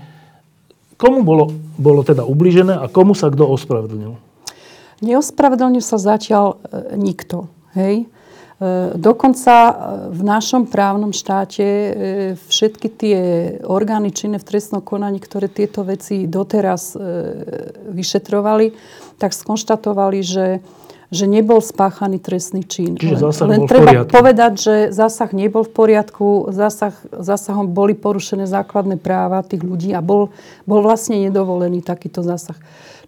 [0.94, 4.14] komu bolo, bolo teda ubližené a komu sa kto ospravedlnil?
[5.02, 7.50] Neospravedlnil sa zatiaľ e, nikto.
[7.74, 8.06] Hej?
[8.64, 9.72] E, dokonca e,
[10.08, 11.90] v našom právnom štáte e,
[12.48, 13.18] všetky tie
[13.68, 16.96] orgány činné v trestnom konaní, ktoré tieto veci doteraz
[17.92, 18.72] vyšetrovali,
[19.20, 20.46] tak skonštatovali, že
[21.14, 22.98] že nebol spáchaný trestný čin.
[22.98, 24.10] Čiže zásah Len bol treba v poriadku.
[24.18, 30.02] povedať, že zásah nebol v poriadku, zásah, zásahom boli porušené základné práva tých ľudí a
[30.02, 30.34] bol,
[30.66, 32.58] bol vlastne nedovolený takýto zásah.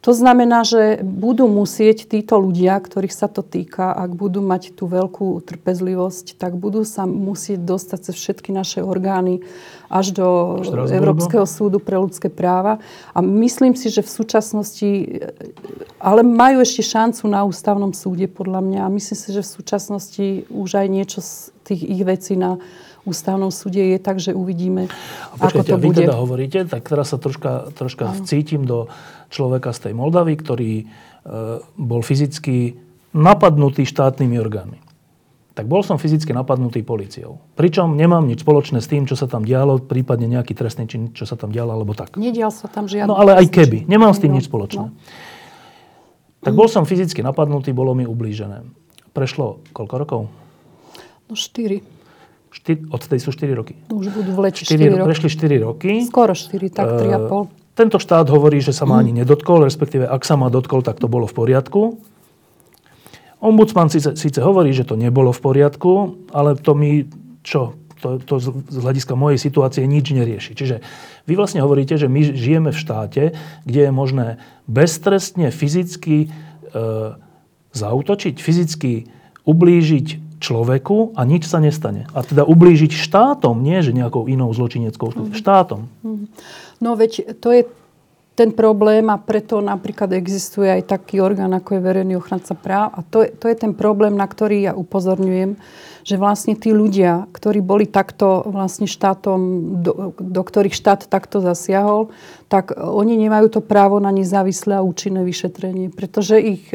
[0.04, 4.86] To znamená, že budú musieť títo ľudia, ktorých sa to týka, ak budú mať tú
[4.86, 9.40] veľkú trpezlivosť, tak budú sa musieť dostať cez všetky naše orgány
[9.86, 10.58] až do
[10.90, 12.82] Európskeho súdu pre ľudské práva.
[13.14, 14.90] A myslím si, že v súčasnosti,
[16.02, 18.80] ale majú ešte šancu na ústavnom súde, podľa mňa.
[18.86, 22.58] A myslím si, že v súčasnosti už aj niečo z tých ich vecí na
[23.06, 24.90] ústavnom súde je, takže uvidíme,
[25.30, 26.02] a počkajte, ako to a vy bude.
[26.02, 28.90] teda hovoríte, tak teraz sa troška, troška vcítim do
[29.36, 30.84] človeka z tej Moldavy, ktorý e,
[31.76, 32.80] bol fyzicky
[33.12, 34.80] napadnutý štátnymi orgánmi.
[35.56, 37.40] Tak bol som fyzicky napadnutý policiou.
[37.56, 41.24] Pričom nemám nič spoločné s tým, čo sa tam dialo, prípadne nejaký trestný čin, čo
[41.24, 42.20] sa tam dialo, alebo tak.
[42.20, 43.88] Nedial sa tam žiadny No ale aj keby.
[43.88, 44.92] Nemám s tým nič spoločné.
[44.92, 44.96] No.
[46.44, 48.68] Tak bol som fyzicky napadnutý, bolo mi ublížené.
[49.16, 50.20] Prešlo koľko rokov?
[51.26, 51.80] No štyri.
[52.52, 53.80] Štyri, od tej sú 4 roky.
[53.88, 55.08] No, už budú v lete 4, 4 roky.
[55.08, 55.90] Prešli 4 roky.
[56.04, 57.65] Skoro 4, tak 3,5.
[57.76, 61.12] Tento štát hovorí, že sa ma ani nedotkol, respektíve ak sa ma dotkol, tak to
[61.12, 62.00] bolo v poriadku.
[63.36, 65.92] Ombudsman síce, síce hovorí, že to nebolo v poriadku,
[66.32, 67.04] ale to mi,
[67.44, 70.56] čo, to, to z hľadiska mojej situácie nič nerieši.
[70.56, 70.80] Čiže
[71.28, 73.22] vy vlastne hovoríte, že my žijeme v štáte,
[73.68, 74.26] kde je možné
[74.64, 76.28] beztrestne fyzicky e,
[77.76, 79.12] zautočiť, fyzicky
[79.44, 82.06] ublížiť človeku a nič sa nestane.
[82.14, 85.34] A teda ublížiť štátom, nie že nejakou inou zločineckou mm-hmm.
[85.34, 85.90] štátom.
[86.06, 86.26] Mm-hmm.
[86.78, 87.66] No veď to je
[88.36, 92.92] ten problém a preto napríklad existuje aj taký orgán, ako je verejný ochranca práv.
[92.92, 95.56] A to je, to je ten problém, na ktorý ja upozorňujem,
[96.04, 99.40] že vlastne tí ľudia, ktorí boli takto vlastne štátom,
[99.80, 102.12] do, do ktorých štát takto zasiahol,
[102.52, 106.68] tak oni nemajú to právo na nezávislé a účinné vyšetrenie, pretože ich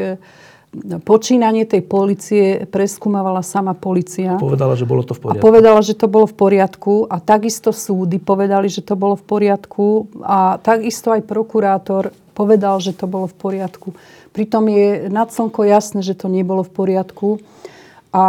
[1.04, 4.40] počínanie tej policie preskúmavala sama policia.
[4.40, 5.44] A povedala, že bolo to v poriadku.
[5.44, 6.94] A povedala, že to bolo v poriadku.
[7.12, 10.08] A takisto súdy povedali, že to bolo v poriadku.
[10.24, 13.92] A takisto aj prokurátor povedal, že to bolo v poriadku.
[14.32, 17.28] Pritom je nad slnko jasné, že to nebolo v poriadku.
[18.16, 18.24] A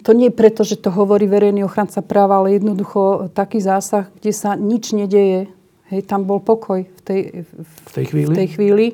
[0.00, 4.56] to nie preto, že to hovorí verejný ochranca práva, ale jednoducho taký zásah, kde sa
[4.56, 5.52] nič nedeje.
[5.92, 8.32] Hej, tam bol pokoj v tej, v, v tej chvíli.
[8.32, 8.86] V tej chvíli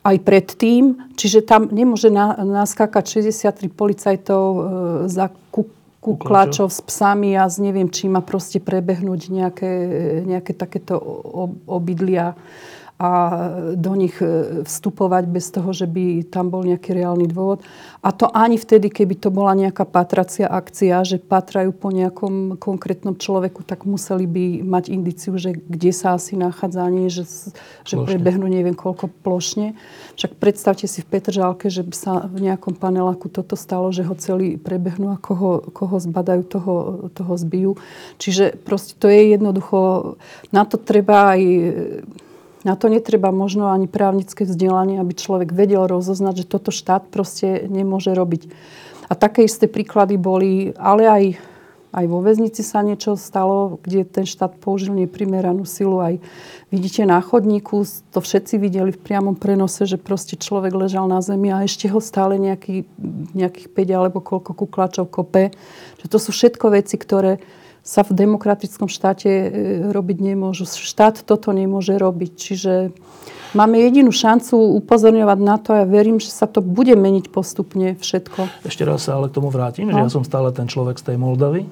[0.00, 4.60] aj predtým, čiže tam nemôže naskákať 63 policajtov e,
[5.12, 5.28] za
[6.00, 9.72] kuklačov s psami a s neviem čím a proste prebehnúť nejaké,
[10.24, 10.96] nejaké takéto
[11.68, 12.32] obydlia
[13.00, 13.12] a
[13.80, 17.64] do nich e, vstupovať bez toho, že by tam bol nejaký reálny dôvod.
[18.04, 23.16] A to ani vtedy, keby to bola nejaká patracia akcia, že patrajú po nejakom konkrétnom
[23.16, 27.24] človeku, tak museli by mať indiciu, že kde sa asi nachádza, nie že,
[27.88, 29.80] že prebehnú neviem koľko plošne.
[30.20, 34.12] Však predstavte si v Petržálke, že by sa v nejakom paneláku toto stalo, že ho
[34.12, 36.74] celý prebehnú a koho, koho zbadajú, toho,
[37.16, 37.80] toho zbijú.
[38.20, 39.78] Čiže proste to je jednoducho,
[40.52, 41.40] na to treba aj
[42.64, 47.64] na to netreba možno ani právnické vzdelanie, aby človek vedel rozoznať, že toto štát proste
[47.68, 48.52] nemôže robiť.
[49.10, 51.24] A také isté príklady boli, ale aj
[51.90, 55.98] Aj vo väznici sa niečo stalo, kde ten štát použil neprimeranú silu.
[55.98, 56.22] Aj
[56.70, 57.82] vidíte na chodníku,
[58.14, 61.98] to všetci videli v priamom prenose, že proste človek ležal na zemi a ešte ho
[61.98, 62.86] stále nejaký,
[63.34, 65.50] nejakých 5 alebo koľko kuklačov kope.
[65.98, 67.42] Že to sú všetko veci, ktoré
[67.80, 69.48] sa v demokratickom štáte e,
[69.90, 70.68] robiť nemôžu.
[70.68, 72.32] Štát toto nemôže robiť.
[72.36, 72.72] Čiže
[73.50, 77.98] Máme jedinú šancu upozorňovať na to a ja verím, že sa to bude meniť postupne
[77.98, 78.46] všetko.
[78.62, 79.98] Ešte raz sa ale k tomu vrátim, no.
[79.98, 81.66] že ja som stále ten človek z tej Moldavy,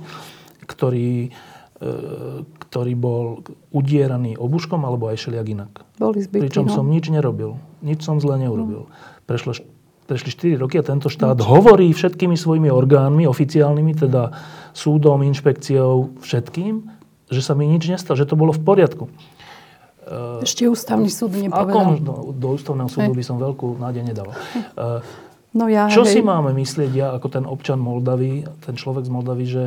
[0.67, 1.31] ktorý,
[1.79, 1.91] e,
[2.67, 5.73] ktorý bol udieraný obuškom alebo aj šeliak inak.
[6.03, 6.75] Boli zbytky, Pričom no.
[6.75, 7.63] som nič nerobil.
[7.87, 8.91] Nič som zle neurobil.
[8.91, 8.93] No.
[9.31, 9.55] Prešlo,
[10.11, 11.47] prešli 4 roky a tento štát nič.
[11.47, 14.35] hovorí všetkými svojimi orgánmi, oficiálnymi, teda
[14.79, 16.87] súdom, inšpekciou, všetkým,
[17.29, 19.11] že sa mi nič nestalo, že to bolo v poriadku.
[20.09, 21.69] Eh, Ešte ústavný súd nepovedal.
[21.69, 24.33] Ako, no, do ústavného súdu by som veľkú nádej nedal.
[24.79, 25.03] Eh,
[25.53, 26.13] no ja, Čo hej.
[26.17, 29.65] si máme myslieť ja ako ten občan Moldavy, ten človek z Moldavy, že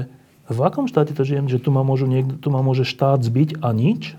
[0.50, 3.62] v akom štáte to žijem, že tu ma, môžu niekto, tu ma môže štát zbiť
[3.62, 4.18] a nič?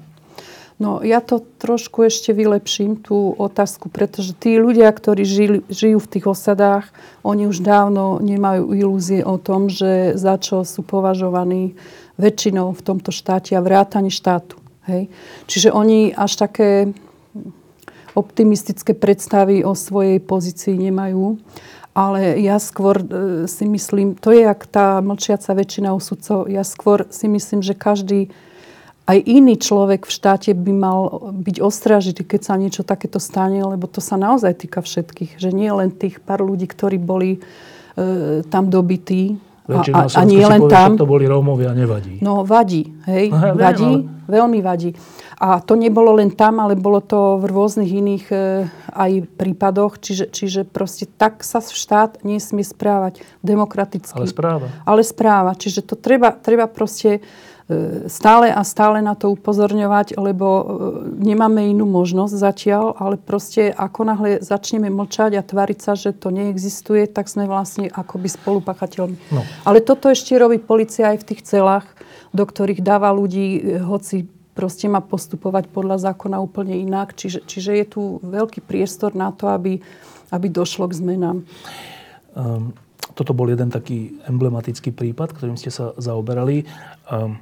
[0.82, 6.10] No ja to trošku ešte vylepším, tú otázku, pretože tí ľudia, ktorí žili, žijú v
[6.10, 6.90] tých osadách,
[7.22, 11.78] oni už dávno nemajú ilúzie o tom, že za čo sú považovaní
[12.18, 14.58] väčšinou v tomto štáte a vrátani štátu.
[14.90, 15.06] Hej?
[15.46, 16.90] Čiže oni až také
[18.18, 21.38] optimistické predstavy o svojej pozícii nemajú.
[21.92, 23.06] Ale ja skôr e,
[23.44, 28.32] si myslím, to je jak tá mlčiaca väčšina usudcov, ja skôr si myslím, že každý
[29.12, 30.98] aj iný človek v štáte by mal
[31.36, 35.36] byť ostražitý, keď sa niečo takéto stane, lebo to sa naozaj týka všetkých.
[35.36, 37.40] Že nie len tých pár ľudí, ktorí boli e,
[38.48, 40.98] tam dobití, a, a, a nie len povie, tam.
[40.98, 42.18] to boli Rómovia, nevadí.
[42.18, 42.90] No, vadí.
[43.06, 44.26] Hej, ja vadí, viem, ale...
[44.26, 44.90] veľmi vadí.
[45.38, 48.36] A to nebolo len tam, ale bolo to v rôznych iných e,
[48.90, 50.02] aj prípadoch.
[50.02, 54.18] Čiže, čiže proste tak sa štát nesmie správať demokraticky.
[54.18, 54.66] Ale správa.
[54.82, 55.54] Ale správa.
[55.54, 57.22] Čiže to treba, treba proste
[58.08, 60.64] stále a stále na to upozorňovať, lebo e,
[61.22, 66.32] nemáme inú možnosť zatiaľ, ale proste ako náhle začneme mlčať a tvariť sa, že to
[66.32, 69.16] neexistuje, tak sme vlastne akoby spolupachateľmi.
[69.30, 69.42] No.
[69.66, 71.86] Ale toto ešte robí policia aj v tých celách,
[72.32, 77.16] do ktorých dáva ľudí, e, hoci proste má postupovať podľa zákona úplne inak.
[77.16, 79.80] Čiže, čiže je tu veľký priestor na to, aby,
[80.28, 81.44] aby došlo k zmenám.
[82.36, 82.76] Um,
[83.12, 86.64] toto bol jeden taký emblematický prípad, ktorým ste sa zaoberali.
[87.08, 87.40] Um,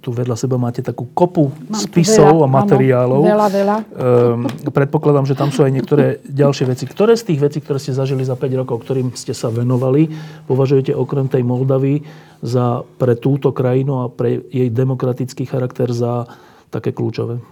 [0.00, 3.20] tu vedľa seba máte takú kopu Mám spisov veľa, a materiálov.
[3.20, 3.76] Áno, veľa, veľa.
[3.92, 4.40] Ehm,
[4.72, 6.88] predpokladám, že tam sú aj niektoré ďalšie veci.
[6.88, 10.08] Ktoré z tých vecí, ktoré ste zažili za 5 rokov, ktorým ste sa venovali,
[10.48, 12.00] považujete okrem tej Moldavy
[12.40, 16.24] za pre túto krajinu a pre jej demokratický charakter za
[16.72, 17.44] také kľúčové?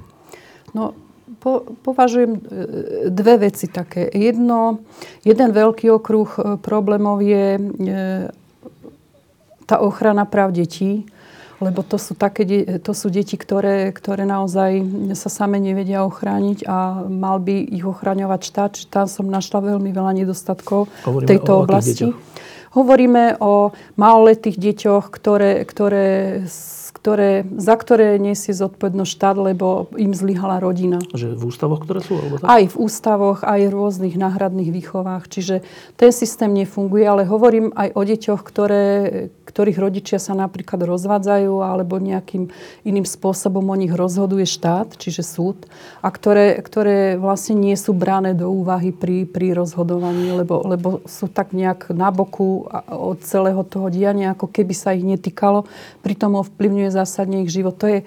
[0.72, 0.96] No,
[1.38, 2.40] po, považujem e,
[3.12, 4.08] dve veci také.
[4.10, 4.82] Jedno,
[5.22, 7.62] jeden veľký okruh e, problémov je e,
[9.68, 11.06] tá ochrana práv detí
[11.60, 12.48] lebo to sú, také,
[12.80, 14.80] to sú deti, ktoré, ktoré naozaj
[15.12, 18.72] sa same nevedia ochrániť a mal by ich ochraňovať štát.
[18.88, 22.08] Tam som našla veľmi veľa nedostatkov Hovoríme v tejto o oblasti.
[22.70, 26.06] Hovoríme o maloletých deťoch, ktoré, ktoré
[27.00, 31.00] ktoré, za ktoré nesie zodpovednosť štát, lebo im zlyhala rodina.
[31.16, 32.20] Že v ústavoch, ktoré sú?
[32.20, 32.44] Alebo tak?
[32.44, 35.24] Aj v ústavoch, aj v rôznych náhradných výchovách.
[35.32, 35.64] Čiže
[35.96, 38.84] ten systém nefunguje, ale hovorím aj o deťoch, ktoré,
[39.48, 42.52] ktorých rodičia sa napríklad rozvádzajú alebo nejakým
[42.84, 45.56] iným spôsobom o nich rozhoduje štát, čiže súd,
[46.04, 51.32] a ktoré, ktoré vlastne nie sú brané do úvahy pri, pri rozhodovaní, lebo, lebo sú
[51.32, 55.64] tak nejak na boku od celého toho diania, ako keby sa ich netýkalo.
[56.04, 57.78] Pritom ovplyvňuje zásadne ich život.
[57.80, 57.98] To je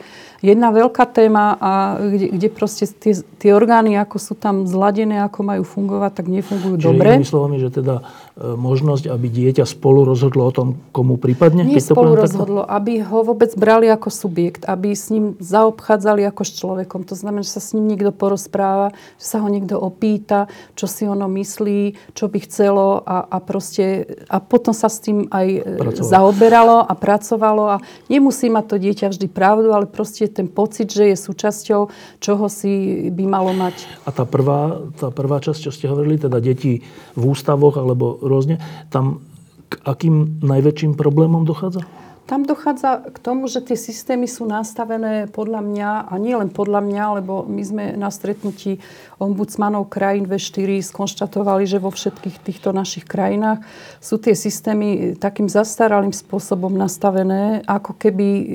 [0.44, 5.40] jedna veľká téma a kde, kde proste tie, tie orgány, ako sú tam zladené, ako
[5.42, 7.10] majú fungovať, tak nefungujú Čiže dobre.
[7.18, 11.70] Čiže slovami, že teda možnosť, aby dieťa spolu rozhodlo o tom, komu prípadne?
[11.70, 12.74] Nie keď spolu to rozhodlo, takto?
[12.82, 17.06] aby ho vôbec brali ako subjekt, aby s ním zaobchádzali ako s človekom.
[17.06, 18.90] To znamená, že sa s ním niekto porozpráva,
[19.22, 24.10] že sa ho niekto opýta, čo si ono myslí, čo by chcelo a, a proste
[24.26, 26.10] a potom sa s tým aj e, pracovalo.
[26.10, 27.78] zaoberalo a pracovalo a
[28.10, 31.82] nemusí mať to dieťa vždy pravdu, ale proste ten pocit, že je súčasťou
[32.18, 33.86] čoho si by malo mať.
[34.06, 36.82] A tá prvá, tá prvá časť, čo ste hovorili, teda deti
[37.14, 39.22] v ústavoch alebo rôzne, tam
[39.70, 41.84] k akým najväčším problémom dochádza?
[42.24, 46.80] Tam dochádza k tomu, že tie systémy sú nastavené podľa mňa, a nie len podľa
[46.80, 48.80] mňa, lebo my sme na stretnutí
[49.20, 53.68] ombudsmanov krajín V4 skonštatovali, že vo všetkých týchto našich krajinách
[54.00, 58.46] sú tie systémy takým zastaralým spôsobom nastavené, ako keby e,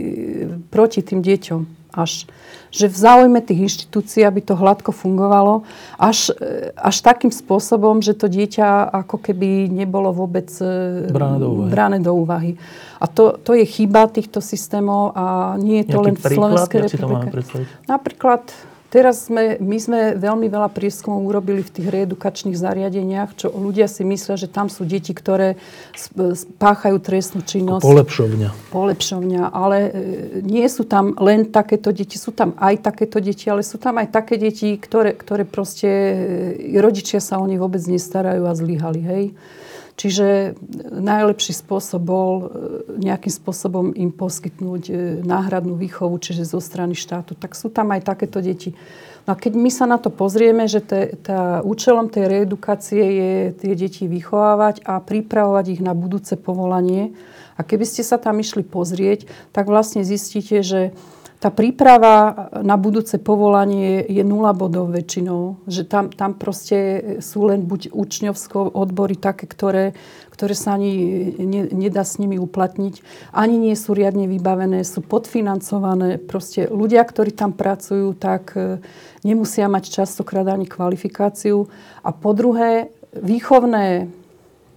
[0.73, 1.78] proti tým deťom.
[1.93, 2.29] Až
[2.69, 5.65] že v záujme tých inštitúcií, aby to hladko fungovalo,
[5.97, 6.37] až,
[6.77, 10.53] až takým spôsobom, že to dieťa ako keby nebolo vôbec
[11.09, 11.71] brané do úvahy.
[11.73, 12.53] Brané do úvahy.
[13.01, 16.81] A to, to je chyba týchto systémov a nie je to Nejaký len v Slovenskej
[16.93, 17.27] republike.
[17.89, 18.43] Napríklad
[18.89, 24.01] Teraz sme, my sme veľmi veľa prieskumov urobili v tých reedukačných zariadeniach, čo ľudia si
[24.01, 25.61] myslia, že tam sú deti, ktoré
[26.33, 27.85] spáchajú trestnú činnosť.
[27.85, 28.49] Polepšovňa.
[28.73, 29.91] Polepšovňa, ale e,
[30.41, 34.09] nie sú tam len takéto deti, sú tam aj takéto deti, ale sú tam aj
[34.09, 35.89] také deti, ktoré, ktoré proste
[36.57, 39.25] e, rodičia sa o ne vôbec nestarajú a zlyhali, hej.
[39.99, 40.55] Čiže
[40.95, 42.47] najlepší spôsob bol e,
[43.03, 44.93] nejakým spôsobom im poskytnúť e,
[45.27, 47.35] náhradnú výchovu, čiže zo strany štátu.
[47.35, 48.79] Tak sú tam aj takéto deti.
[49.27, 53.33] No a keď my sa na to pozrieme, že te, tá, účelom tej reedukácie je
[53.59, 57.11] tie deti vychovávať a pripravovať ich na budúce povolanie.
[57.59, 60.95] A keby ste sa tam išli pozrieť, tak vlastne zistíte, že
[61.39, 65.63] tá príprava na budúce povolanie je nula bodov väčšinou.
[65.71, 66.79] Že tam, tam proste
[67.23, 69.95] sú len buď učňovské odbory také, ktoré,
[70.35, 70.99] ktoré sa ani
[71.39, 72.95] ne, nedá s nimi uplatniť.
[73.31, 76.19] Ani nie sú riadne vybavené, sú podfinancované.
[76.19, 78.83] Proste ľudia, ktorí tam pracujú, tak e,
[79.23, 81.71] nemusia mať častokrát ani kvalifikáciu.
[82.03, 84.11] A po druhé, výchovné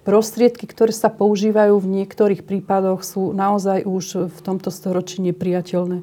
[0.01, 6.01] prostriedky, ktoré sa používajú v niektorých prípadoch, sú naozaj už v tomto storočí nepriateľné.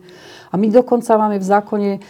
[0.50, 2.00] A my dokonca máme v zákone e,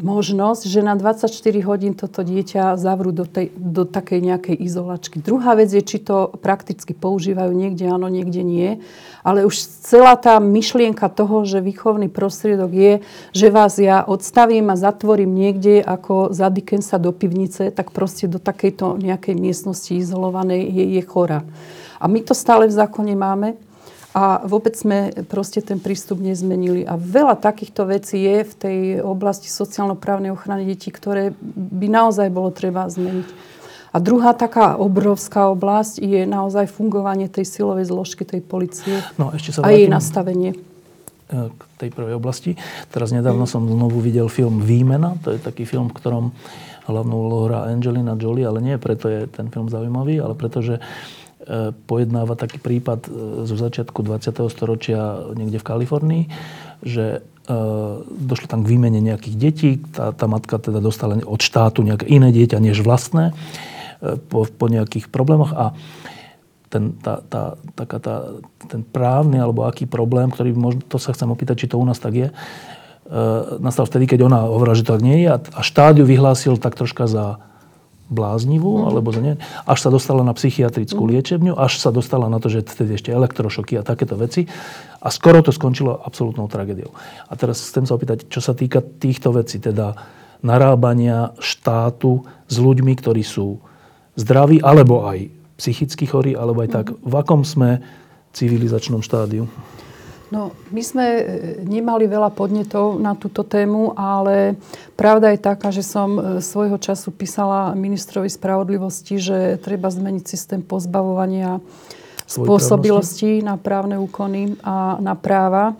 [0.00, 1.32] možnosť, že na 24
[1.64, 5.20] hodín toto dieťa zavrú do, tej, do takej nejakej izolačky.
[5.20, 8.82] Druhá vec je, či to prakticky používajú niekde áno, niekde nie.
[9.20, 12.92] Ale už celá tá myšlienka toho, že výchovný prostriedok je,
[13.36, 18.40] že vás ja odstavím a zatvorím niekde ako za Dickensa do pivnice, tak proste do
[18.40, 21.44] takejto nejakej miestnosti izolovanej je, je chora.
[22.00, 23.69] A my to stále v zákone máme.
[24.10, 26.82] A vôbec sme proste ten prístup nezmenili.
[26.82, 32.50] A veľa takýchto vecí je v tej oblasti sociálno-právnej ochrany detí, ktoré by naozaj bolo
[32.50, 33.28] treba zmeniť.
[33.90, 39.50] A druhá taká obrovská oblasť je naozaj fungovanie tej silovej zložky tej policie no, ešte
[39.50, 40.54] sa a jej nastavenie.
[40.54, 42.54] E, k tej prvej oblasti.
[42.94, 45.18] Teraz nedávno som znovu videl film Výmena.
[45.26, 46.24] To je taký film, v ktorom
[46.86, 50.78] hlavnú úlohu hrá Angelina Jolie, ale nie preto je ten film zaujímavý, ale preto, že
[50.78, 51.19] E,
[51.86, 53.10] pojednáva taký prípad e,
[53.46, 54.46] zo začiatku 20.
[54.46, 56.24] storočia niekde v Kalifornii,
[56.86, 57.50] že e,
[58.06, 59.70] došlo tam k výmene nejakých detí.
[59.90, 63.34] Tá, tá matka teda dostala od štátu nejaké iné dieťa než vlastné
[64.00, 65.76] po, po nejakých problémoch a
[66.70, 68.16] ten, tá, tá, taká tá,
[68.70, 71.98] ten právny alebo aký problém, ktorý možno, to sa chcem opýtať, či to u nás
[71.98, 72.34] tak je, e,
[73.58, 76.78] nastal vtedy, keď ona hovorila, že to tak nie je a, a štádiu vyhlásil tak
[76.78, 77.42] troška za
[78.10, 78.84] bláznivú, mm.
[78.90, 81.10] alebo za ne, až sa dostala na psychiatrickú mm.
[81.14, 84.50] liečebňu, až sa dostala na to, že vtedy ešte elektrošoky a takéto veci.
[85.00, 86.92] A skoro to skončilo absolútnou tragédiou.
[87.30, 89.94] A teraz chcem sa opýtať, čo sa týka týchto vecí, teda
[90.42, 93.62] narábania štátu s ľuďmi, ktorí sú
[94.18, 96.86] zdraví, alebo aj psychicky chorí, alebo aj tak.
[96.90, 96.98] Mm.
[97.06, 97.80] V akom sme
[98.34, 99.46] civilizačnom štádiu?
[100.30, 101.22] No, my sme e,
[101.66, 104.54] nemali veľa podnetov na túto tému, ale
[104.94, 110.62] pravda je taká, že som e, svojho času písala ministrovi spravodlivosti, že treba zmeniť systém
[110.62, 111.58] pozbavovania
[112.30, 115.74] spôsobilosti na právne úkony a na práva.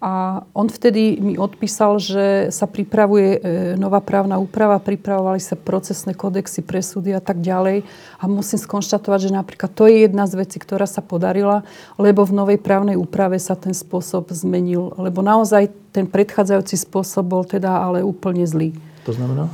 [0.00, 3.38] A on vtedy mi odpísal, že sa pripravuje e,
[3.76, 7.84] nová právna úprava, pripravovali sa procesné kodexy pre súdy a tak ďalej.
[8.16, 11.68] A musím skonštatovať, že napríklad to je jedna z vecí, ktorá sa podarila,
[12.00, 14.96] lebo v novej právnej úprave sa ten spôsob zmenil.
[14.96, 18.72] Lebo naozaj ten predchádzajúci spôsob bol teda ale úplne zlý.
[19.04, 19.52] To znamená?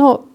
[0.00, 0.33] No,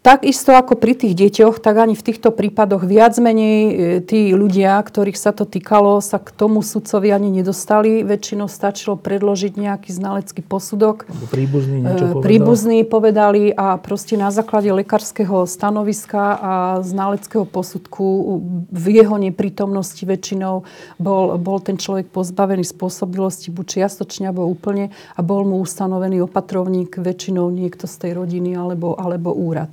[0.00, 4.80] Takisto ako pri tých deťoch, tak ani v týchto prípadoch viac menej e, tí ľudia,
[4.80, 8.00] ktorých sa to týkalo, sa k tomu sudcovi ani nedostali.
[8.00, 11.04] Väčšinou stačilo predložiť nejaký znalecký posudok.
[11.28, 12.24] Príbuzný niečo e, povedal.
[12.24, 18.40] Príbuzní povedali a proste na základe lekárskeho stanoviska a znaleckého posudku
[18.72, 20.64] v jeho neprítomnosti väčšinou
[20.96, 26.96] bol, bol ten človek pozbavený spôsobilosti buď čiastočne alebo úplne a bol mu ustanovený opatrovník
[26.96, 29.68] väčšinou niekto z tej rodiny alebo, alebo úrad.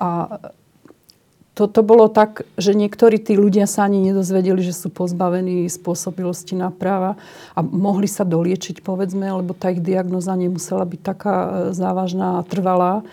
[0.00, 0.40] A
[1.60, 6.72] toto bolo tak, že niektorí tí ľudia sa ani nedozvedeli, že sú pozbavení spôsobilosti na
[6.72, 7.20] práva
[7.52, 12.46] a mohli sa doliečiť, povedzme, lebo tá ich diagnoza nemusela byť taká e, závažná a
[12.48, 13.04] trvalá.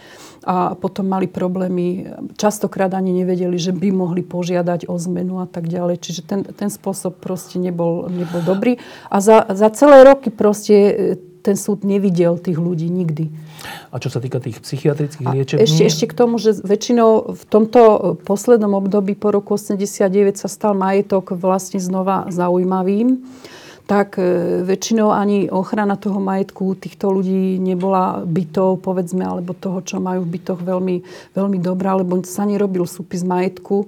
[0.48, 2.08] A potom mali problémy,
[2.40, 6.00] častokrát ani nevedeli, že by mohli požiadať o zmenu a tak ďalej.
[6.00, 8.80] Čiže ten, ten spôsob proste nebol, nebol dobrý.
[9.12, 10.94] A za, za celé roky proste e,
[11.48, 13.32] ten súd nevidel tých ľudí nikdy.
[13.96, 15.64] A čo sa týka tých psychiatrických liečební?
[15.64, 17.82] Ešte, ešte k tomu, že väčšinou v tomto
[18.28, 23.24] poslednom období po roku 89 sa stal majetok vlastne znova zaujímavým.
[23.88, 30.04] tak e, väčšinou ani ochrana toho majetku týchto ľudí nebola bytov, povedzme, alebo toho, čo
[30.04, 30.96] majú v bytoch veľmi,
[31.32, 33.88] veľmi dobrá, lebo sa nerobil súpis majetku.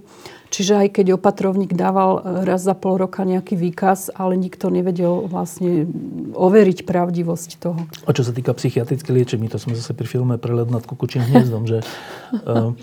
[0.50, 5.30] Čiže aj keď opatrovník dával e, raz za pol roka nejaký výkaz, ale nikto nevedel
[5.30, 5.86] vlastne
[6.34, 7.86] overiť pravdivosť toho.
[8.06, 11.70] A čo sa týka psychiatrickej liečby, to sme zase pri filme Prelet nad kukučím hniezdom,
[11.70, 11.86] že
[12.34, 12.74] uh,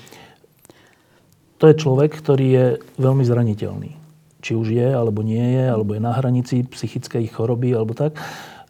[1.58, 2.66] to je človek, ktorý je
[3.02, 4.06] veľmi zraniteľný
[4.46, 8.14] či už je, alebo nie je, alebo je na hranici psychickej choroby, alebo tak.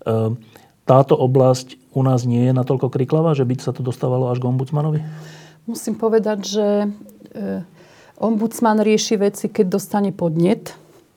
[0.09, 0.41] Ehm,
[0.89, 4.49] táto oblasť u nás nie je natoľko kriklavá, že by sa to dostávalo až k
[4.49, 5.05] ombudsmanovi?
[5.69, 6.67] Musím povedať, že
[7.37, 7.61] eh,
[8.19, 10.75] ombudsman rieši veci, keď dostane podnet.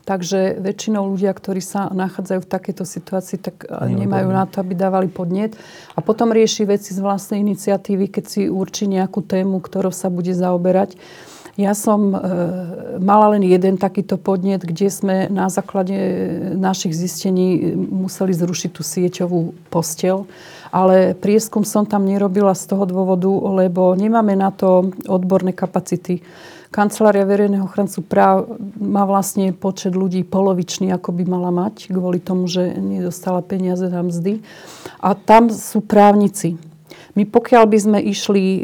[0.08, 4.74] Takže väčšinou ľudia, ktorí sa nachádzajú v takejto situácii, tak eh, nemajú na to, aby
[4.74, 5.54] dávali podnet.
[5.94, 10.34] A potom rieši veci z vlastnej iniciatívy, keď si určí nejakú tému, ktorou sa bude
[10.34, 10.98] zaoberať.
[11.60, 12.18] Ja som e,
[13.04, 15.92] mala len jeden takýto podnet, kde sme na základe
[16.56, 20.24] našich zistení museli zrušiť tú sieťovú postel.
[20.72, 23.28] Ale prieskum som tam nerobila z toho dôvodu,
[23.60, 26.24] lebo nemáme na to odborné kapacity.
[26.70, 32.46] Kancelária verejného ochrancu práv má vlastne počet ľudí polovičný, ako by mala mať, kvôli tomu,
[32.46, 34.46] že nedostala peniaze na mzdy.
[35.02, 36.62] A tam sú právnici.
[37.18, 38.62] My pokiaľ by sme išli e,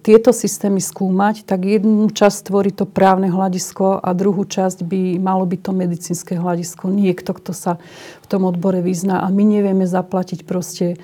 [0.00, 5.44] tieto systémy skúmať, tak jednu časť tvorí to právne hľadisko a druhú časť by malo
[5.44, 6.88] byť to medicínske hľadisko.
[6.88, 7.76] Niekto, kto sa
[8.24, 10.96] v tom odbore vyzná a my nevieme zaplatiť proste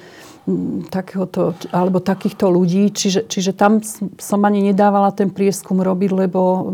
[0.89, 2.89] takéhoto, alebo takýchto ľudí.
[2.89, 3.85] Čiže, čiže tam
[4.17, 6.73] som ani nedávala ten prieskum robiť, lebo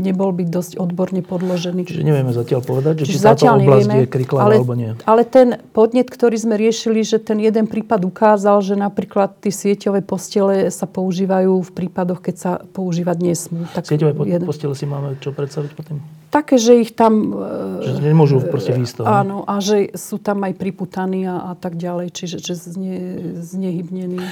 [0.00, 1.86] nebol by dosť odborne podložený.
[1.86, 4.90] Čiže nevieme zatiaľ povedať, že či táto oblasť nevieme, je kriklavá ale, alebo nie.
[5.04, 10.06] Ale ten podnet, ktorý sme riešili, že ten jeden prípad ukázal, že napríklad tie sieťové
[10.06, 13.66] postele sa používajú v prípadoch, keď sa používať nesmú.
[13.74, 14.46] Tak sieťové jeden.
[14.46, 16.19] postele si máme čo predstaviť potom?
[16.30, 17.34] Také, že ich tam...
[17.82, 22.14] Že nemôžu proste výjsť Áno, a že sú tam aj priputaní a, a tak ďalej,
[22.14, 22.96] čiže že zne,
[23.42, 24.22] znehybnení.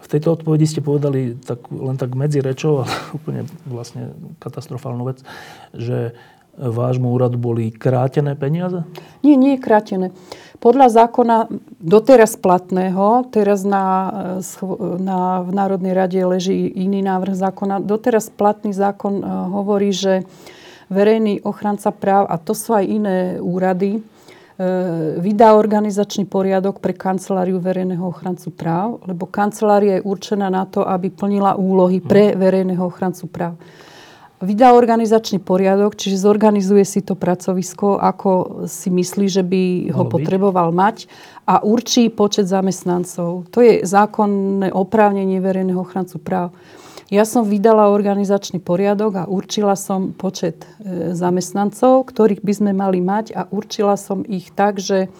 [0.00, 2.90] V tejto odpovedi ste povedali tak, len tak medzi rečou, ale
[3.20, 5.20] úplne vlastne katastrofálnu vec,
[5.76, 6.16] že
[6.56, 8.84] vášmu úradu boli krátené peniaze?
[9.24, 10.06] Nie, nie je krátené.
[10.60, 11.36] Podľa zákona
[11.80, 14.08] doteraz platného, teraz na,
[15.00, 20.24] na, v Národnej rade leží iný návrh zákona, doteraz platný zákon eh, hovorí, že
[20.92, 24.00] verejný ochranca práv, a to sú aj iné úrady, e,
[25.18, 31.08] vydá organizačný poriadok pre kanceláriu verejného ochrancu práv, lebo kancelária je určená na to, aby
[31.08, 33.56] plnila úlohy pre verejného ochrancu práv.
[34.42, 38.30] Vydá organizačný poriadok, čiže zorganizuje si to pracovisko, ako
[38.66, 41.06] si myslí, že by ho potreboval mať
[41.46, 43.46] a určí počet zamestnancov.
[43.54, 46.50] To je zákonné oprávnenie verejného ochrancu práv.
[47.12, 53.04] Ja som vydala organizačný poriadok a určila som počet e, zamestnancov, ktorých by sme mali
[53.04, 55.12] mať a určila som ich tak, že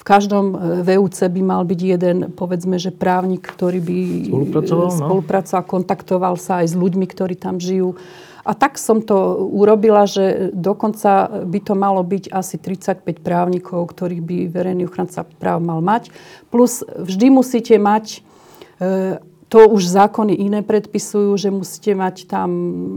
[0.00, 3.98] v každom e, VUC by mal byť jeden, povedzme, že právnik, ktorý by
[4.32, 4.96] spolupracoval, no?
[4.96, 7.92] spolupracoval kontaktoval sa aj s ľuďmi, ktorí tam žijú.
[8.48, 14.24] A tak som to urobila, že dokonca by to malo byť asi 35 právnikov, ktorých
[14.24, 16.08] by verejný ochranca práv mal mať.
[16.48, 18.24] Plus vždy musíte mať
[18.80, 22.50] e, to už zákony iné predpisujú, že musíte mať tam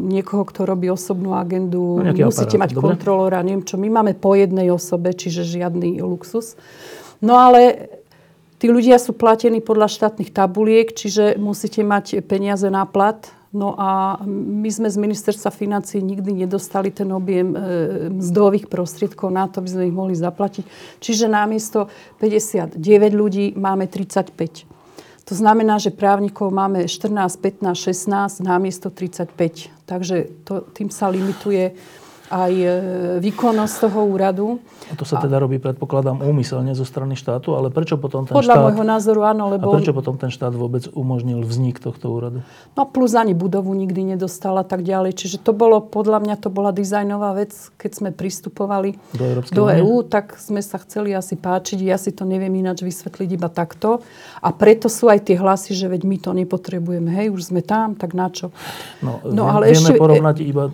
[0.07, 2.87] niekoho, kto robí osobnú agendu, no, musíte aparát, mať dobre?
[2.95, 3.75] kontrolóra, neviem čo.
[3.75, 6.55] My máme po jednej osobe, čiže žiadny luxus.
[7.21, 7.91] No ale
[8.57, 13.21] tí ľudia sú platení podľa štátnych tabuliek, čiže musíte mať peniaze na plat.
[13.55, 17.57] No a my sme z ministerstva financí nikdy nedostali ten objem e,
[18.11, 20.67] mzdových prostriedkov na to, aby sme ich mohli zaplatiť.
[20.99, 21.87] Čiže namiesto
[22.19, 22.75] 59
[23.15, 24.76] ľudí máme 35.
[25.28, 29.75] To znamená, že právnikov máme 14, 15, 16, námiesto 35.
[29.84, 30.15] Takže
[30.47, 31.75] to, tým sa limituje
[32.28, 32.67] aj e,
[33.23, 34.59] výkonnosť toho úradu.
[34.91, 38.55] A to sa teda robí, predpokladám, úmyselne zo strany štátu, ale prečo potom ten Podľa
[38.55, 38.65] štát...
[38.67, 39.71] môjho názoru áno, lebo...
[39.71, 42.43] A prečo potom ten štát vôbec umožnil vznik tohto úradu?
[42.75, 45.15] No plus ani budovu nikdy nedostala tak ďalej.
[45.15, 50.03] Čiže to bolo, podľa mňa to bola dizajnová vec, keď sme pristupovali do, do EÚ,
[50.07, 51.80] tak sme sa chceli asi páčiť.
[51.84, 54.03] Ja si to neviem ináč vysvetliť iba takto.
[54.43, 57.07] A preto sú aj tie hlasy, že veď my to nepotrebujeme.
[57.07, 58.51] Hej, už sme tam, tak na čo?
[58.99, 59.99] No, no ale vieme ešte...
[59.99, 60.67] porovnať iba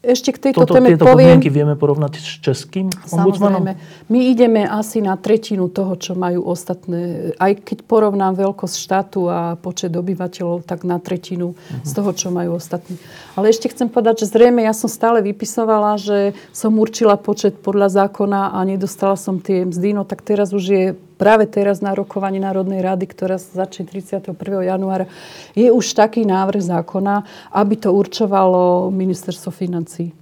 [0.00, 1.36] ešte k tejto Toto, téme tieto poviem...
[1.36, 3.68] podmienky vieme porovnať s českým ombudsmanom?
[3.68, 4.08] Samozrejme.
[4.08, 7.36] My ideme asi na tretinu toho, čo majú ostatné.
[7.36, 11.84] Aj keď porovnám veľkosť štátu a počet obyvateľov, tak na tretinu uh-huh.
[11.84, 12.96] z toho, čo majú ostatní.
[13.36, 17.92] Ale ešte chcem povedať, že zrejme ja som stále vypisovala, že som určila počet podľa
[17.92, 19.92] zákona a nedostala som tie mzdy.
[19.92, 20.84] No tak teraz už je
[21.20, 24.32] práve teraz na rokovaní Národnej rady, ktorá sa začne 31.
[24.64, 25.04] januára,
[25.52, 30.16] je už taký návrh zákona, aby to určovalo ministerstvo financí.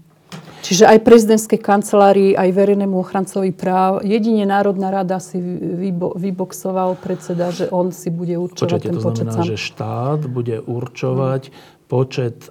[0.59, 7.55] Čiže aj prezidentskej kancelárii, aj verejnému ochrancovi práv, jedine Národná rada si vybo, vyboxoval predseda,
[7.55, 9.49] že on si bude určovať Počujete, ten to počet znamená, sám.
[9.49, 11.42] že štát bude určovať
[11.88, 12.51] počet,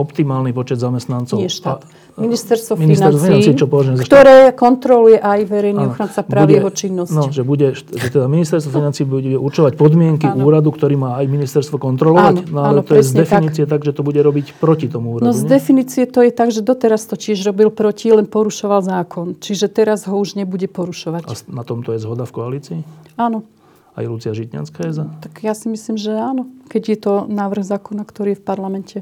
[0.00, 1.36] optimálny počet zamestnancov.
[1.36, 1.84] Nie štát.
[1.84, 7.12] A- Ministerstvo, Ministerstvo financí, čo považujem za ktoré kontroluje aj verejný ochranca práv jeho činnosť.
[7.16, 10.44] No, že, bude, že teda ministerstvo financí bude určovať podmienky Áno.
[10.44, 12.44] úradu, ktorý má aj ministerstvo kontrolovať.
[12.44, 13.24] Áno, no ale áno, to je z presne tak.
[13.24, 13.80] definície tak.
[13.86, 15.24] že to bude robiť proti tomu úradu.
[15.24, 15.48] No z nie?
[15.48, 19.40] definície to je tak, že doteraz to tiež robil proti, len porušoval zákon.
[19.40, 21.24] Čiže teraz ho už nebude A porušovať.
[21.24, 22.78] s- na tomto je zhoda v koalícii?
[23.16, 23.48] Áno.
[23.96, 25.04] Aj Lucia Žitňanská je za?
[25.24, 28.98] Tak ja si myslím, že áno, keď je to návrh zákona, ktorý je v parlamente.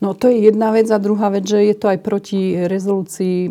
[0.00, 3.48] No to je jedna vec a druhá vec, že je to aj proti rezolúcii,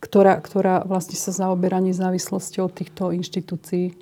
[0.00, 3.96] ktorá, ktorá vlastne sa zaoberá nezávislosťou týchto inštitúcií.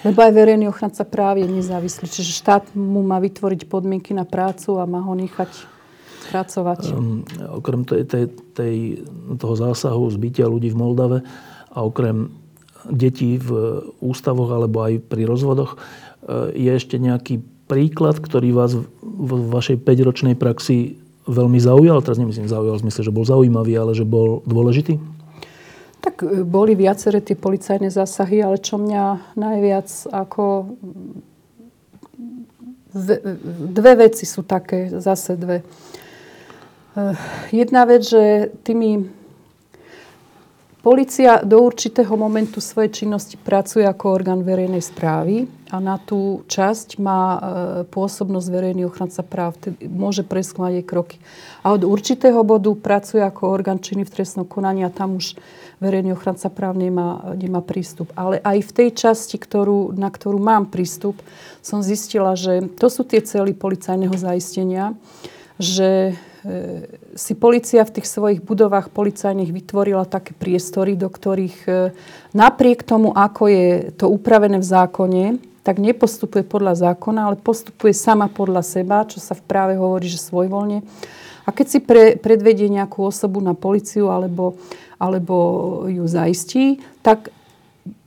[0.00, 2.08] Lebo aj verejný ochranca práv je nezávislý.
[2.08, 5.50] Čiže štát mu má vytvoriť podmienky na prácu a má ho nechať
[6.32, 6.80] pracovať.
[6.94, 8.24] Um, okrem tej, tej,
[8.56, 8.76] tej,
[9.36, 11.18] toho zásahu zbytia ľudí v Moldave
[11.74, 12.32] a okrem
[12.88, 15.78] detí v ústavoch alebo aj pri rozvodoch e,
[16.56, 20.98] je ešte nejaký príklad, ktorý vás v vašej 5-ročnej praxi
[21.30, 22.02] veľmi zaujal?
[22.02, 24.98] Teraz nemyslím zaujal v zmysle, že bol zaujímavý, ale že bol dôležitý?
[26.02, 30.74] Tak e, boli viaceré tie policajné zásahy, ale čo mňa najviac ako...
[32.90, 33.22] Dve,
[33.70, 35.62] dve veci sú také, zase dve.
[36.98, 37.14] Eh,
[37.54, 39.19] Jedna vec, že tými...
[40.80, 46.96] Polícia do určitého momentu svojej činnosti pracuje ako orgán verejnej správy a na tú časť
[46.96, 47.40] má e,
[47.84, 51.16] pôsobnosť verejný ochranca práv, tedy môže preskúmať jej kroky.
[51.60, 55.36] A od určitého bodu pracuje ako orgán činný v trestnom konaní a tam už
[55.84, 58.08] verejný ochranca práv nemá, nemá prístup.
[58.16, 61.20] Ale aj v tej časti, ktorú, na ktorú mám prístup,
[61.60, 64.96] som zistila, že to sú tie cely policajného zaistenia,
[65.60, 66.16] že
[67.20, 71.72] si policia v tých svojich budovách policajných vytvorila také priestory, do ktorých e,
[72.32, 75.24] napriek tomu, ako je to upravené v zákone,
[75.60, 80.16] tak nepostupuje podľa zákona, ale postupuje sama podľa seba, čo sa v práve hovorí, že
[80.16, 80.80] svojvoľne.
[81.44, 84.56] A keď si pre, predvedie nejakú osobu na policiu alebo,
[84.96, 85.36] alebo
[85.92, 87.28] ju zaistí, tak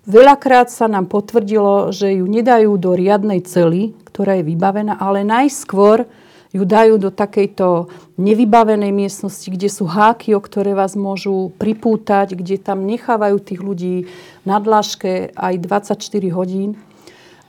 [0.10, 6.10] veľakrát sa nám potvrdilo, že ju nedajú do riadnej cely, ktorá je vybavená, ale najskôr
[6.54, 7.90] ju dajú do takejto
[8.22, 13.96] nevybavenej miestnosti, kde sú háky, o ktoré vás môžu pripútať, kde tam nechávajú tých ľudí
[14.46, 15.98] na dláške aj 24
[16.30, 16.78] hodín,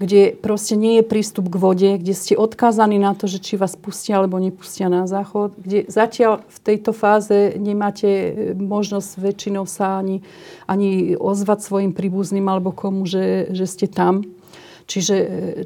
[0.00, 3.78] kde proste nie je prístup k vode, kde ste odkázaní na to, že či vás
[3.78, 10.02] pustia alebo nepustia na záchod, kde zatiaľ v tejto fáze nemáte e, možnosť väčšinou sa
[10.02, 10.24] ani,
[10.66, 14.26] ani ozvať svojim príbuzným alebo komu, že, že ste tam.
[14.84, 15.16] Čiže,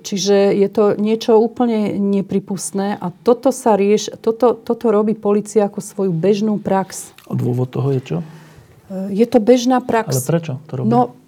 [0.06, 5.82] čiže je to niečo úplne nepripustné a toto sa rieš, toto, toto robí policia ako
[5.82, 7.10] svoju bežnú prax.
[7.26, 8.18] A dôvod toho je čo?
[9.10, 10.14] Je to bežná prax.
[10.14, 10.88] Ale prečo to robí?
[10.88, 11.18] No,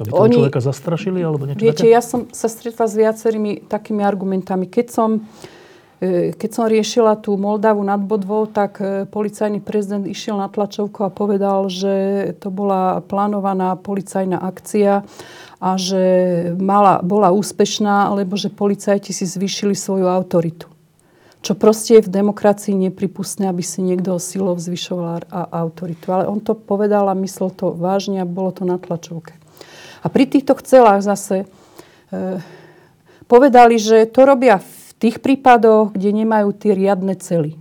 [0.00, 1.92] Aby toho oni- človeka zastrašili alebo niečo viete, také?
[1.94, 4.64] ja som sa stretla s viacerými takými argumentami.
[4.66, 5.20] Keď som, e,
[6.34, 11.14] keď som riešila tú Moldavu nad Bodvou, tak e, policajný prezident išiel na tlačovku a
[11.14, 11.94] povedal, že
[12.42, 15.06] to bola plánovaná policajná akcia
[15.62, 16.02] a že
[16.58, 20.66] mala, bola úspešná, lebo že policajti si zvýšili svoju autoritu.
[21.38, 26.10] Čo proste je v demokracii nepripustné, aby si niekto silou zvyšoval autoritu.
[26.10, 29.38] Ale on to povedal a myslel to vážne a bolo to na tlačovke.
[30.02, 31.46] A pri týchto celách zase
[32.10, 32.42] e,
[33.30, 34.58] povedali, že to robia
[35.02, 37.58] tých prípadoch, kde nemajú tie riadne cely.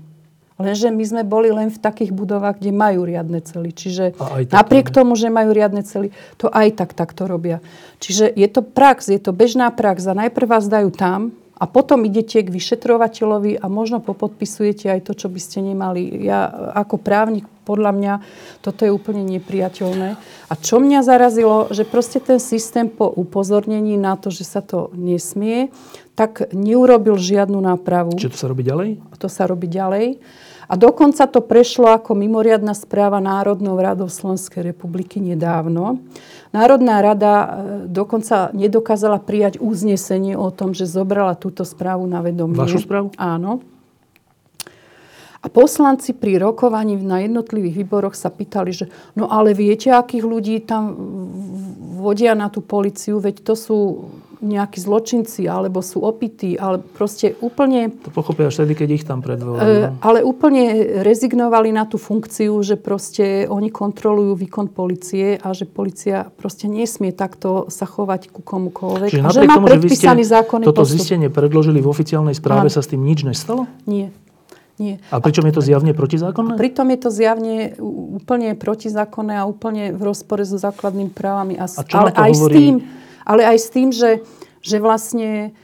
[0.62, 3.74] Lenže my sme boli len v takých budovách, kde majú riadne cely.
[3.74, 4.98] Čiže tak napriek robia.
[5.02, 7.66] tomu, že majú riadne cely, to aj tak takto robia.
[7.98, 12.06] Čiže je to prax, je to bežná prax a najprv vás dajú tam a potom
[12.06, 16.26] idete k vyšetrovateľovi a možno popodpisujete aj to, čo by ste nemali.
[16.26, 18.14] Ja ako právnik, podľa mňa,
[18.66, 20.18] toto je úplne nepriateľné.
[20.50, 24.90] A čo mňa zarazilo, že proste ten systém po upozornení na to, že sa to
[24.98, 25.70] nesmie,
[26.22, 28.14] tak neurobil žiadnu nápravu.
[28.14, 28.90] Čiže to sa robí ďalej?
[29.18, 30.22] To sa robí ďalej.
[30.70, 36.00] A dokonca to prešlo ako mimoriadná správa Národnou radou Slovenskej republiky nedávno.
[36.54, 37.48] Národná rada e,
[37.90, 42.56] dokonca nedokázala prijať uznesenie o tom, že zobrala túto správu na vedomie.
[42.56, 43.12] Vašu správu?
[43.18, 43.66] Áno.
[45.42, 48.86] A poslanci pri rokovaní na jednotlivých výboroch sa pýtali, že
[49.18, 50.94] no ale viete, akých ľudí tam
[51.98, 53.78] vodia na tú policiu, veď to sú
[54.42, 59.22] nejakí zločinci, alebo sú opití, ale proste úplne To pochopia až vtedy, keď ich tam
[59.22, 59.62] predvolajú.
[59.62, 65.70] E, ale úplne rezignovali na tú funkciu, že proste oni kontrolujú výkon policie a že
[65.70, 69.10] policia proste nesmie takto sa chovať ku komukoľvek.
[69.14, 70.98] Čiže a že má tomu, že predpísaný zákonný toto postup.
[70.98, 72.74] zistenie predložili v oficiálnej správe, Áno.
[72.74, 73.70] sa s tým nič nestalo?
[73.86, 74.10] Nie.
[74.82, 74.98] Nie.
[75.14, 76.58] A pričom je to zjavne protizákonné?
[76.58, 77.78] Pritom je to zjavne
[78.18, 81.54] úplne protizákonné a úplne v rozpore so základnými právami.
[81.62, 82.50] A, a čo ale, aj hovorí...
[82.50, 82.76] s tým,
[83.26, 84.22] ale aj s tým, že,
[84.62, 85.56] že vlastne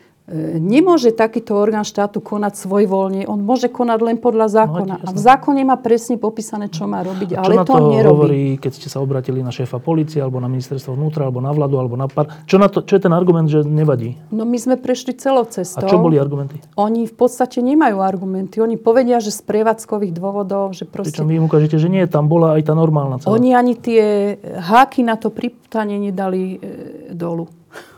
[0.60, 3.32] nemôže takýto orgán štátu konať svojvoľne.
[3.32, 4.96] On môže konať len podľa zákona.
[5.00, 7.84] No, a v zákone má presne popísané, čo má robiť, a ale čo to, to
[7.96, 8.12] nerobí.
[8.12, 11.80] hovorí, keď ste sa obratili na šéfa policie, alebo na ministerstvo vnútra, alebo na vládu,
[11.80, 12.44] alebo na par...
[12.44, 14.20] Čo, na to, čo je ten argument, že nevadí?
[14.28, 15.88] No my sme prešli celou cestou.
[15.88, 16.60] A čo boli argumenty?
[16.76, 18.60] Oni v podstate nemajú argumenty.
[18.60, 21.16] Oni povedia, že z prevádzkových dôvodov, že proste...
[21.16, 23.32] Pričom vy im ukážete, že nie, tam bola aj tá normálna celá.
[23.32, 27.48] Oni ani tie háky na to priputanie nedali e, dolu.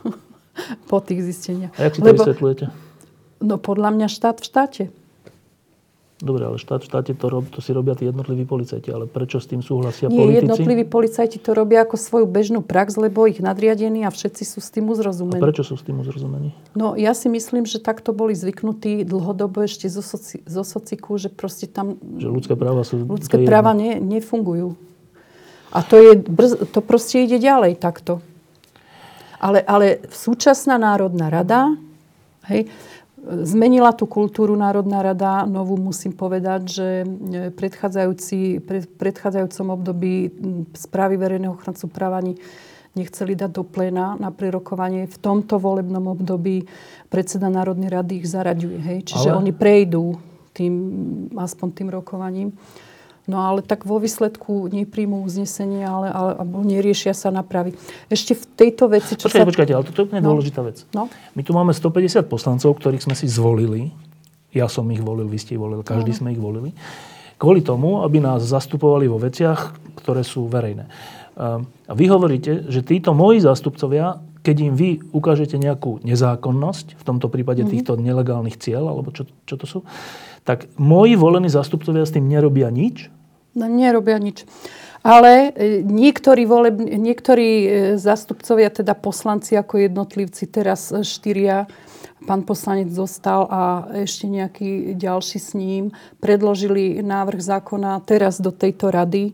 [0.90, 1.72] po tých zisteniach.
[1.76, 2.64] A jak si to Lebo, vysvetľujete?
[3.40, 4.84] No podľa mňa štát v štáte.
[6.20, 9.40] Dobre, ale štát v štáte to, rob, to si robia tí jednotliví policajti, ale prečo
[9.40, 10.36] s tým súhlasia Nie, politici?
[10.44, 14.68] jednotliví policajti to robia ako svoju bežnú prax, lebo ich nadriadení a všetci sú s
[14.68, 15.40] tým uzrozumení.
[15.40, 16.52] A prečo sú s tým uzrozumení?
[16.76, 21.32] No ja si myslím, že takto boli zvyknutí dlhodobo ešte zo, soci, zo sociku, že
[21.32, 21.96] proste tam...
[22.20, 23.00] Že ľudské práva sú...
[23.00, 24.76] Ľudské práva ne, nefungujú.
[25.72, 26.20] A to, je,
[26.68, 28.20] to proste ide ďalej takto.
[29.40, 31.72] Ale, ale súčasná Národná rada
[32.52, 32.68] hej,
[33.24, 35.44] zmenila tú kultúru Národná rada.
[35.44, 37.06] Novú musím povedať, že e,
[37.52, 40.14] predchádzajúci, pred, predchádzajúcom období
[40.76, 42.36] správy verejného ochrancu práva ani
[42.96, 45.06] nechceli dať do pléna na prerokovanie.
[45.06, 46.66] V tomto volebnom období
[47.06, 48.78] predseda Národnej rady ich zaraďuje.
[48.82, 48.98] Hej?
[49.06, 49.38] Čiže ale...
[49.38, 50.18] oni prejdú
[50.50, 50.74] tým,
[51.38, 52.50] aspoň tým rokovaním.
[53.30, 57.78] No ale tak vo výsledku nepríjmú uznesenie, ale, ale alebo neriešia sa napraviť.
[58.10, 59.14] Ešte v tejto veci...
[59.14, 59.50] Čo Počkajte, sa...
[59.54, 60.34] počkajte, ale toto je úplne no.
[60.34, 60.82] dôležitá vec.
[60.90, 61.06] No.
[61.38, 63.94] My tu máme 150 poslancov, ktorých sme si zvolili.
[64.50, 66.18] Ja som ich volil, vy ste ich volili, každý no.
[66.18, 66.74] sme ich volili.
[67.38, 70.90] Kvôli tomu, aby nás zastupovali vo veciach, ktoré sú verejné.
[71.38, 77.04] Ehm, a vy hovoríte, že títo moji zástupcovia, keď im vy ukážete nejakú nezákonnosť, v
[77.06, 77.72] tomto prípade mm-hmm.
[77.72, 79.78] týchto nelegálnych cieľ, alebo čo, čo to sú,
[80.44, 83.12] tak moji volení zástupcovia s tým nerobia nič,
[83.54, 84.46] No, nerobia nič.
[85.00, 91.64] Ale e, niektorí, voleb, niektorí e, zastupcovia, teda poslanci ako jednotlivci, teraz e, štyria,
[92.28, 98.92] pán poslanec zostal a ešte nejaký ďalší s ním, predložili návrh zákona teraz do tejto
[98.92, 99.32] rady,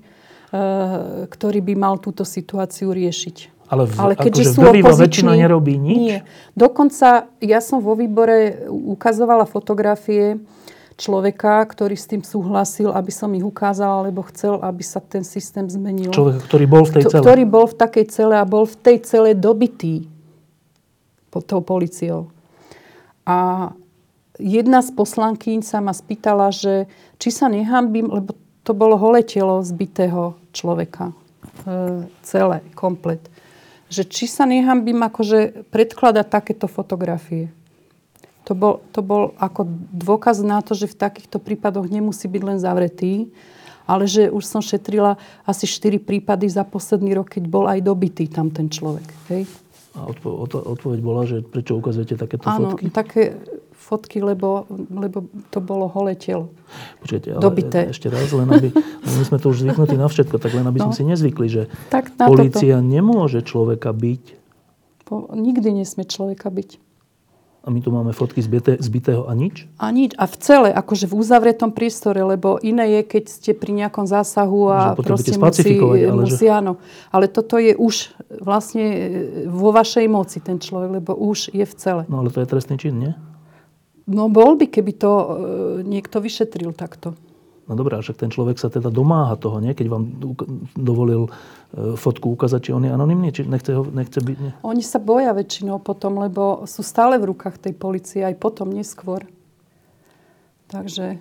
[1.27, 3.57] ktorý by mal túto situáciu riešiť.
[3.67, 5.99] Ale, v, Ale keďže akože sú opoziční, väčšina nerobí nič?
[5.99, 6.19] Nie.
[6.55, 10.39] Dokonca ja som vo výbore ukazovala fotografie
[10.97, 15.69] človeka, ktorý s tým súhlasil, aby som ich ukázala, lebo chcel, aby sa ten systém
[15.69, 16.11] zmenil.
[16.11, 17.23] Človek, ktorý bol v tej cele.
[17.23, 20.09] Ktorý bol v takej cele a bol v tej cele dobitý
[21.29, 22.33] pod tou policiou.
[23.29, 23.71] A
[24.41, 26.89] jedna z poslankyň sa ma spýtala, že
[27.21, 28.33] či sa nehambím, lebo
[28.65, 31.13] to bolo holé telo zbitého človeka.
[31.69, 33.21] E, celé, komplet.
[33.93, 37.53] Že či sa nehambím akože predkladať takéto fotografie.
[38.47, 42.59] To bol, to bol ako dôkaz na to, že v takýchto prípadoch nemusí byť len
[42.63, 43.27] zavretý,
[43.87, 48.31] ale že už som šetrila asi 4 prípady za posledný rok, keď bol aj dobitý
[48.31, 49.07] tam ten človek.
[49.31, 49.51] Hej?
[49.97, 52.93] A odpo- odpoveď bola, že prečo ukazujete takéto Áno, fotky?
[52.93, 53.23] také
[53.73, 56.51] fotky, lebo, lebo to bolo holé telo.
[57.01, 57.81] Počkajte, ale Dobité.
[57.95, 58.75] ešte raz, len aby,
[59.07, 60.91] my sme to už zvyknutí na všetko, tak len aby no.
[60.91, 62.91] sme si nezvykli, že tak policia toto.
[62.91, 64.23] nemôže človeka byť.
[65.07, 66.86] Po, nikdy nesmie človeka byť.
[67.67, 69.67] A my tu máme fotky zbité, zbitého a nič?
[69.83, 70.15] A nič.
[70.15, 74.71] A v celé, akože v uzavretom priestore, lebo iné je, keď ste pri nejakom zásahu
[74.71, 76.55] a že proste musí, ale musí, že...
[76.55, 76.79] áno.
[77.11, 78.99] Ale toto je už vlastne e,
[79.51, 82.03] vo vašej moci ten človek, lebo už je v celé.
[82.07, 83.13] No ale to je trestný čin, nie?
[84.07, 85.27] No bol by, keby to e,
[85.83, 87.19] niekto vyšetril takto.
[87.67, 89.75] No dobré, však ten človek sa teda domáha toho, nie?
[89.75, 90.07] Keď vám
[90.79, 91.27] dovolil
[91.77, 94.37] fotku ukázať, či on je anonimný, či nechce, ho, nechce byť...
[94.41, 94.53] Nie?
[94.65, 99.29] Oni sa boja väčšinou potom, lebo sú stále v rukách tej policie, aj potom, neskôr.
[100.73, 101.21] Takže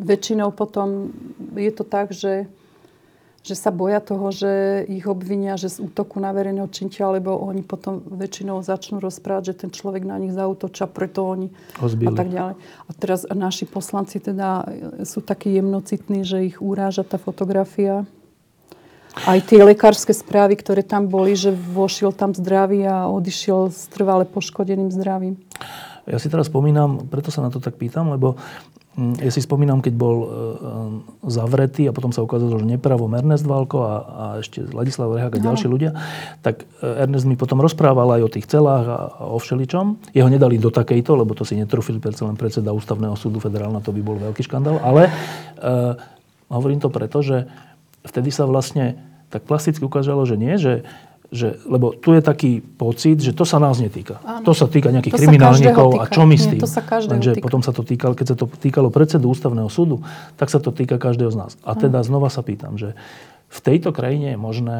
[0.00, 1.12] väčšinou potom
[1.54, 2.48] je to tak, že
[3.40, 7.64] že sa boja toho, že ich obvinia že z útoku na verejného činiteľa, lebo oni
[7.64, 11.48] potom väčšinou začnú rozprávať, že ten človek na nich zautoča, preto oni
[11.80, 12.08] Ozbili.
[12.08, 12.54] a tak ďalej.
[12.60, 14.68] A teraz naši poslanci teda
[15.08, 18.04] sú takí jemnocitní, že ich uráža tá fotografia.
[19.26, 24.24] Aj tie lekárske správy, ktoré tam boli, že vošiel tam zdravý a odišiel s trvale
[24.24, 25.34] poškodeným zdravím.
[26.08, 28.38] Ja si teraz spomínam, preto sa na to tak pýtam, lebo
[29.00, 30.32] Mm, ja si spomínam, keď bol e, e,
[31.30, 35.40] zavretý a potom sa ukázalo, že nepravom Ernest Valko a, a ešte Ladislav Rehák a
[35.40, 35.46] no.
[35.46, 35.94] ďalší ľudia,
[36.42, 40.10] tak e, Ernest mi potom rozprával aj o tých celách a, a o všeličom.
[40.10, 43.94] Jeho nedali do takejto, lebo to si netrúfil predsa len predseda Ústavného súdu federálna, to
[43.94, 44.82] by bol veľký škandál.
[44.82, 45.10] Ale e,
[46.50, 47.46] hovorím to preto, že
[48.04, 48.98] vtedy sa vlastne
[49.30, 50.86] tak plasticky ukázalo, že nie, že
[51.30, 54.18] že, lebo tu je taký pocit, že to sa nás netýka.
[54.26, 54.42] Áno.
[54.42, 56.60] To sa týka nejakých To kriminálnikov a čo my s Nie, tým?
[56.66, 57.46] to sa Lenže týka.
[57.46, 60.02] potom sa to týkalo, keď sa to týkalo predsedu ústavného súdu,
[60.34, 61.52] tak sa to týka každého z nás.
[61.62, 62.98] A teda znova sa pýtam, že
[63.46, 64.78] v tejto krajine je možné,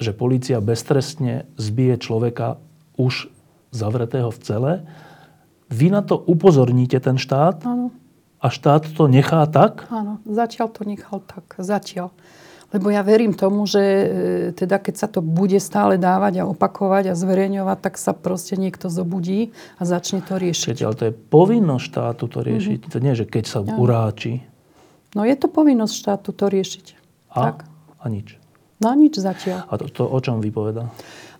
[0.00, 2.56] že polícia beztrestne zbije človeka
[2.96, 3.28] už
[3.68, 4.72] zavretého v cele.
[5.68, 7.92] Vy na to upozorníte ten štát Áno.
[8.40, 9.86] A štát to nechá tak?
[9.92, 11.44] Áno, zatiaľ to nechal tak.
[11.60, 12.10] Zatiaľ.
[12.70, 14.06] Lebo ja verím tomu, že e,
[14.54, 18.86] teda keď sa to bude stále dávať a opakovať a zverejňovať, tak sa proste niekto
[18.86, 20.70] zobudí a začne to riešiť.
[20.70, 22.80] Viete, ale to je povinnosť štátu to riešiť.
[22.86, 22.90] Mhm.
[22.94, 24.46] To nie, že keď sa uráči
[25.10, 26.86] No je to povinnosť štátu to riešiť.
[27.34, 27.56] a, Tak.
[27.98, 28.38] a nič.
[28.80, 29.66] No a nič zatiaľ.
[29.68, 30.88] A to, to o čom vypoveda?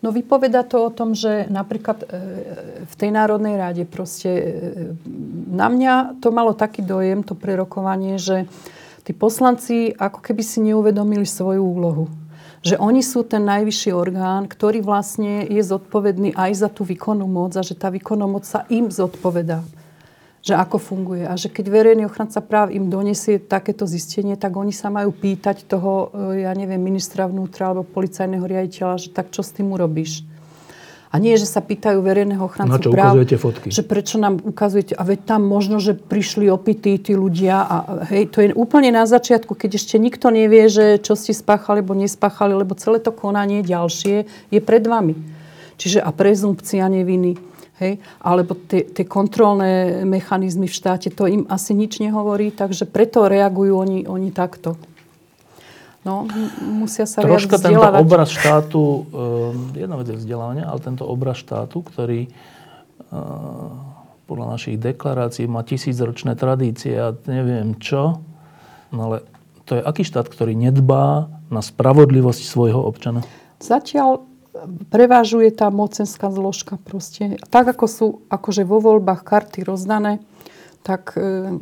[0.00, 2.06] No vypoveda to o tom, že napríklad e,
[2.88, 4.44] v tej Národnej ráde proste e,
[5.52, 8.48] na mňa to malo taký dojem, to prerokovanie, že
[9.04, 12.08] tí poslanci ako keby si neuvedomili svoju úlohu.
[12.64, 17.56] Že oni sú ten najvyšší orgán, ktorý vlastne je zodpovedný aj za tú výkonnú moc
[17.56, 19.64] a že tá výkonná moc sa im zodpovedá
[20.40, 21.28] že ako funguje.
[21.28, 25.68] A že keď verejný ochranca práv im donesie takéto zistenie, tak oni sa majú pýtať
[25.68, 30.24] toho, e, ja neviem, ministra vnútra alebo policajného riaditeľa, že tak čo s tým urobíš.
[31.10, 33.66] A nie, že sa pýtajú verejného ochrancu Na čo práv, ukazujete fotky?
[33.74, 37.76] že prečo nám ukazujete, a veď tam možno, že prišli opití tí ľudia a
[38.14, 41.98] hej, to je úplne na začiatku, keď ešte nikto nevie, že čo ste spáchali alebo
[41.98, 44.22] nespáchali, lebo celé to konanie ďalšie
[44.54, 45.18] je pred vami.
[45.82, 47.49] Čiže a prezumpcia neviny.
[47.80, 47.98] Hej?
[48.20, 53.74] Alebo tie, tie kontrolné mechanizmy v štáte, to im asi nič nehovorí, takže preto reagujú
[53.80, 54.76] oni, oni takto.
[56.00, 56.24] No,
[56.64, 58.00] musia sa viac Troška tento vzdelávať.
[58.00, 59.04] obraz štátu, um,
[59.76, 63.68] jedna vec je vzdelávanie, ale tento obraz štátu, ktorý uh,
[64.24, 68.24] podľa našich deklarácií má tisícročné tradície a neviem čo,
[68.96, 69.28] no ale
[69.68, 73.20] to je aký štát, ktorý nedbá na spravodlivosť svojho občana?
[73.60, 74.24] Zatiaľ
[74.90, 77.38] prevážuje tá mocenská zložka proste.
[77.50, 80.18] Tak ako sú akože vo voľbách karty rozdané,
[80.82, 81.58] tak, e,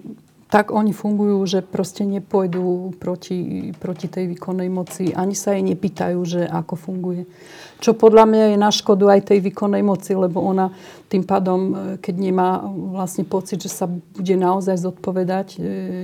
[0.49, 5.13] tak oni fungujú, že proste nepôjdu proti, proti tej výkonnej moci.
[5.13, 7.29] Ani sa jej nepýtajú, že ako funguje.
[7.79, 10.73] Čo podľa mňa je na škodu aj tej výkonnej moci, lebo ona
[11.09, 15.59] tým pádom, e, keď nemá vlastne pocit, že sa bude naozaj zodpovedať, e,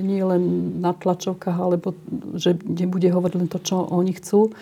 [0.04, 1.96] nie len na tlačovkách, alebo
[2.36, 4.52] že nebude hovoriť len to, čo oni chcú,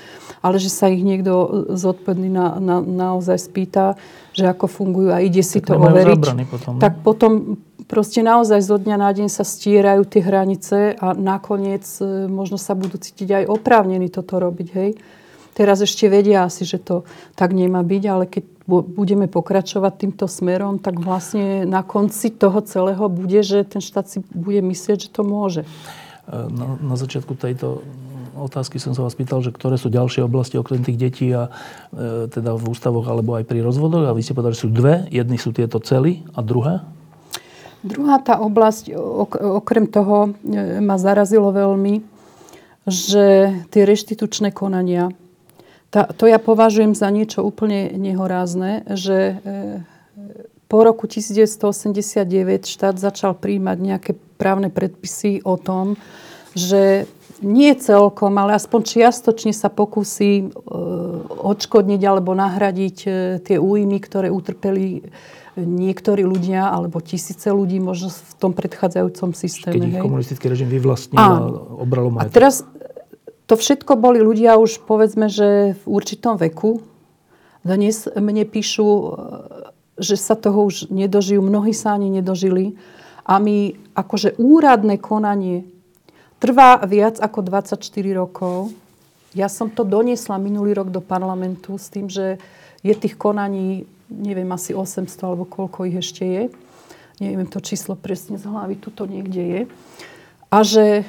[0.46, 3.98] ale že sa ich niekto zodpovedný na, na, naozaj spýta,
[4.32, 6.20] že ako fungujú a ide si Tak to overiť.
[6.48, 6.80] potom, ne?
[6.80, 7.60] tak potom
[7.92, 12.72] proste naozaj zo dňa na deň sa stierajú tie hranice a nakoniec e, možno sa
[12.72, 14.68] budú cítiť aj oprávnení toto robiť.
[14.72, 14.90] Hej?
[15.52, 17.04] Teraz ešte vedia asi, že to
[17.36, 22.64] tak nemá byť, ale keď bu- budeme pokračovať týmto smerom, tak vlastne na konci toho
[22.64, 25.68] celého bude, že ten štát si bude myslieť, že to môže.
[26.24, 27.84] Uh, Na, na začiatku tejto
[28.32, 31.52] otázky som sa vás pýtal, že ktoré sú ďalšie oblasti okrem tých detí a
[31.92, 35.04] e, teda v ústavoch alebo aj pri rozvodoch a vy ste povedali, že sú dve.
[35.12, 36.80] Jedny sú tieto cely a druhé?
[37.82, 42.02] Druhá tá oblasť, ok- okrem toho, e, ma zarazilo veľmi,
[42.86, 45.10] že tie reštitučné konania,
[45.92, 49.34] tá, to ja považujem za niečo úplne nehorázne, že e,
[50.72, 56.00] po roku 1989 štát začal príjmať nejaké právne predpisy o tom,
[56.54, 57.08] že
[57.42, 60.72] nie celkom, ale aspoň čiastočne sa pokúsi e,
[61.42, 63.10] odškodniť alebo nahradiť e,
[63.42, 65.02] tie újmy, ktoré utrpeli
[65.58, 69.84] niektorí ľudia alebo tisíce ľudí možno v tom predchádzajúcom Keď systéme.
[69.84, 70.00] ich hej.
[70.00, 71.44] komunistický režim vyvlastnil a
[71.76, 72.32] obralo A majetok.
[72.32, 72.64] teraz
[73.50, 76.80] to všetko boli ľudia už povedzme, že v určitom veku.
[77.66, 79.06] Dnes mne píšu, e,
[79.98, 82.78] že sa toho už nedožijú, mnohí sa ani nedožili.
[83.26, 85.68] A my akože úradné konanie
[86.42, 87.78] trvá viac ako 24
[88.18, 88.74] rokov.
[89.30, 92.42] Ja som to doniesla minulý rok do parlamentu s tým, že
[92.82, 96.44] je tých konaní, neviem, asi 800 alebo koľko ich ešte je.
[97.22, 99.60] Neviem to číslo presne z hlavy, tuto niekde je.
[100.50, 101.06] A že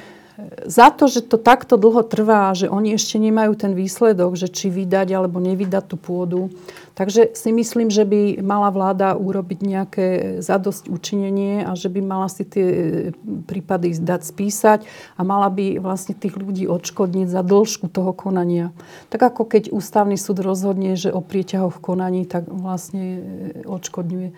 [0.66, 4.66] za to, že to takto dlho trvá, že oni ešte nemajú ten výsledok, že či
[4.66, 6.50] vydať alebo nevydať tú pôdu.
[6.98, 10.06] Takže si myslím, že by mala vláda urobiť nejaké
[10.42, 12.78] zadosť učinenie a že by mala si tie e,
[13.46, 14.86] prípady dať spísať
[15.18, 18.70] a mala by vlastne tých ľudí odškodniť za dĺžku toho konania.
[19.10, 23.20] Tak ako keď ústavný súd rozhodne, že o prieťahoch konaní, tak vlastne e,
[23.66, 24.30] odškodňuje.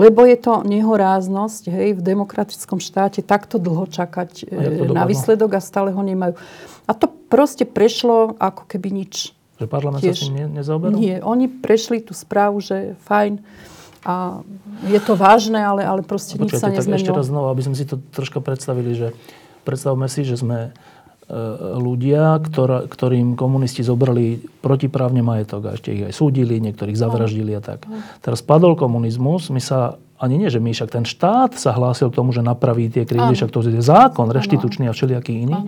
[0.00, 5.10] Lebo je to nehoráznosť, hej, v demokratickom štáte takto dlho čakať to e, na dopadlo?
[5.12, 6.34] výsledok a stále ho nemajú.
[6.88, 9.36] A to proste prešlo ako keby nič.
[9.60, 10.16] Že parlament tiež.
[10.16, 10.96] sa s tým ne, nezaoberal?
[10.96, 13.44] Nie, oni prešli tú správu, že fajn
[14.02, 14.42] a
[14.90, 17.18] je to vážne, ale, ale proste nič sa Počkajte, tak ešte nezmenilo.
[17.22, 19.08] raz znova, aby sme si to troška predstavili, že
[19.62, 20.74] predstavme si, že sme
[21.78, 27.62] ľudia, ktorá, ktorým komunisti zobrali protiprávne majetok a ešte ich aj súdili, niektorých zavraždili a
[27.62, 27.86] tak.
[28.20, 32.18] Teraz padol komunizmus, my sa ani nie, že my, však ten štát sa hlásil k
[32.22, 35.66] tomu, že napraví tie krivdy, však to je zákon reštitučný a všelijaký iný.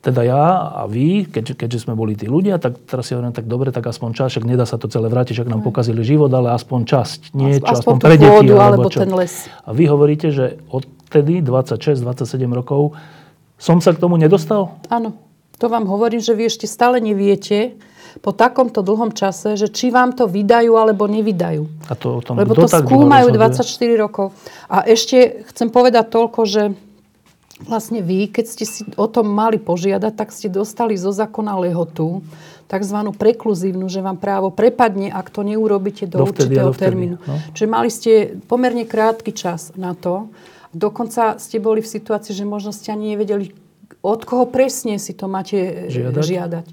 [0.00, 3.44] Teda ja a vy, keď, keďže sme boli tí ľudia, tak teraz si hovorím, tak
[3.44, 6.56] dobre, tak aspoň časť, však nedá sa to celé vrátiť, však nám pokazili život, ale
[6.56, 8.46] aspoň časť, niečo, aspoň, aspoň pre deti.
[8.48, 9.04] Alebo čo.
[9.04, 9.44] ten les.
[9.60, 12.06] A vy hovoríte, že odtedy 26-27
[12.48, 12.96] rokov
[13.60, 14.80] som sa k tomu nedostal?
[14.88, 15.12] Áno.
[15.60, 17.76] To vám hovorím, že vy ešte stále neviete
[18.24, 21.68] po takomto dlhom čase, že či vám to vydajú alebo nevydajú.
[21.86, 23.62] A to tom Lebo to skúmajú 24
[24.00, 24.32] rokov.
[24.66, 26.62] A ešte chcem povedať toľko, že
[27.68, 32.24] vlastne vy, keď ste si o tom mali požiadať, tak ste dostali zo zákona lehotu,
[32.70, 32.98] tzv.
[33.18, 37.16] prekluzívnu, že vám právo prepadne, ak to neurobíte do dovtedy určitého termínu.
[37.18, 37.36] No?
[37.52, 40.30] Čiže mali ste pomerne krátky čas na to.
[40.70, 43.50] Dokonca ste boli v situácii, že možno ste ani nevedeli,
[44.00, 46.22] od koho presne si to máte žiadať.
[46.22, 46.66] žiadať.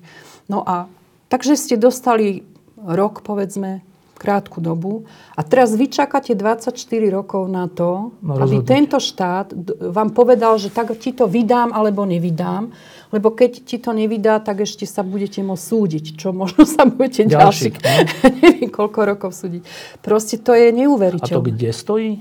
[0.48, 0.86] No a
[1.28, 2.46] takže ste dostali
[2.78, 3.82] rok, povedzme,
[4.18, 5.06] krátku dobu.
[5.38, 6.74] A teraz vy čakáte 24
[7.14, 9.54] rokov na to, no, aby tento štát
[9.94, 12.74] vám povedal, že tak ti to vydám alebo nevydám.
[13.14, 16.06] Lebo keď ti to nevydá, tak ešte sa budete môcť súdiť.
[16.20, 17.90] Čo možno sa budete ďalších, no?
[18.44, 19.64] neviem koľko rokov súdiť.
[20.04, 21.32] Proste to je neuveriteľné.
[21.32, 22.12] A to kde stojí?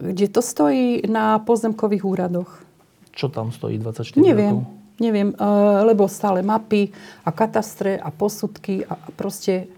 [0.00, 1.04] Kde to stojí?
[1.08, 2.50] Na pozemkových úradoch.
[3.12, 4.64] Čo tam stojí 24 Neviem.
[4.64, 4.80] rokov?
[5.00, 5.44] Neviem, eh,
[5.84, 6.92] lebo stále mapy
[7.24, 9.68] a katastre a posudky a proste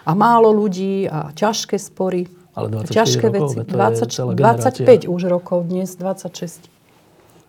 [0.00, 2.24] a málo ľudí a ťažké spory.
[2.56, 3.68] Ale 24 ťažké rokov, veci.
[3.68, 6.72] 20, 25 už rokov, dnes 26.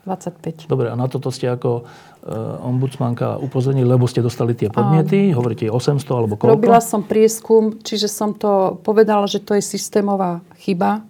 [0.01, 0.65] 25.
[0.65, 5.37] Dobre, a na toto ste ako uh, ombudsmanka upozornili, lebo ste dostali tie podnety, Áno.
[5.37, 6.57] hovoríte 800 alebo koľko?
[6.57, 11.05] Robila som prieskum, čiže som to povedala, že to je systémová chyba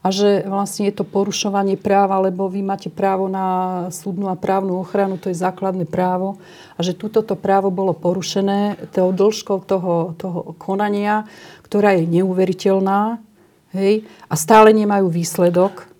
[0.00, 4.80] a že vlastne je to porušovanie práva, lebo vy máte právo na súdnu a právnu
[4.80, 6.40] ochranu, to je základné právo
[6.76, 11.28] a že túto to právo bolo porušené tou dĺžkou toho, toho konania,
[11.68, 13.20] ktorá je neuveriteľná
[13.76, 15.92] hej, a stále nemajú výsledok.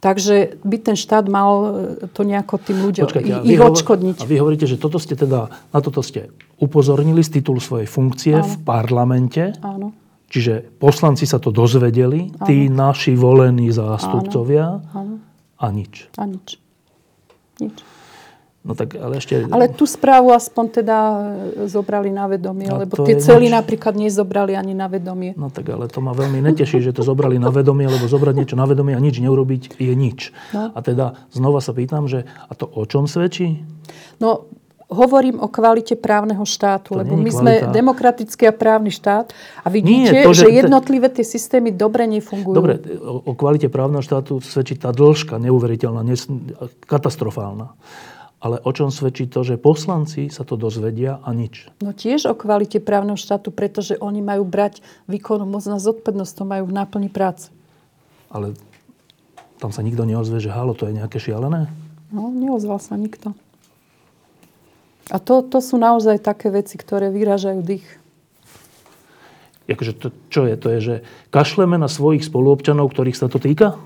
[0.00, 1.68] Takže by ten štát mal e,
[2.08, 4.16] to nejako tým ľuďom, Počkajte, ich hovor, odškodniť.
[4.16, 8.40] A vy hovoríte, že toto ste teda, na toto ste upozornili z titulu svojej funkcie
[8.40, 8.48] Áno.
[8.48, 9.52] v parlamente.
[9.60, 9.92] Áno.
[10.30, 12.46] Čiže poslanci sa to dozvedeli, ano.
[12.46, 14.94] tí naši volení zástupcovia ano.
[14.94, 15.14] Ano.
[15.58, 16.06] a nič.
[16.14, 16.48] A nič.
[17.58, 17.78] Nič.
[18.60, 19.48] No tak ale ešte...
[19.48, 23.56] Ale tú správu aspoň teda e, zobrali na vedomie, no, lebo tie cely nič...
[23.56, 25.32] napríklad nezobrali ani na vedomie.
[25.32, 28.60] No tak ale to ma veľmi neteší, že to zobrali na vedomie, lebo zobrať niečo
[28.60, 30.36] na vedomie a nič neurobiť je nič.
[30.52, 30.76] No.
[30.76, 33.64] A teda znova sa pýtam, že a to o čom svedčí?
[34.20, 34.52] No
[34.90, 37.38] hovorím o kvalite právneho štátu, to lebo my kvalita.
[37.38, 39.30] sme demokratický a právny štát
[39.62, 42.54] a vidíte, Nie, to, že, že jednotlivé tie systémy dobre nefungujú.
[42.58, 46.26] Dobre, o, o kvalite právneho štátu svedčí tá dĺžka neuveriteľná, nes,
[46.90, 47.72] katastrofálna.
[48.40, 51.68] Ale o čom svedčí to, že poslanci sa to dozvedia a nič?
[51.84, 56.44] No tiež o kvalite právneho štátu, pretože oni majú brať výkonu moc na zodpovednosť, to
[56.48, 57.52] majú v náplni práce.
[58.32, 58.56] Ale
[59.60, 61.68] tam sa nikto neozve, že halo, to je nejaké šialené?
[62.08, 63.36] No, neozval sa nikto.
[65.10, 67.86] A to, to sú naozaj také veci, ktoré vyražajú dých.
[69.70, 70.54] Akože to, čo je?
[70.58, 70.94] To je, že
[71.30, 73.78] kašleme na svojich spoluobčanov, ktorých sa to týka?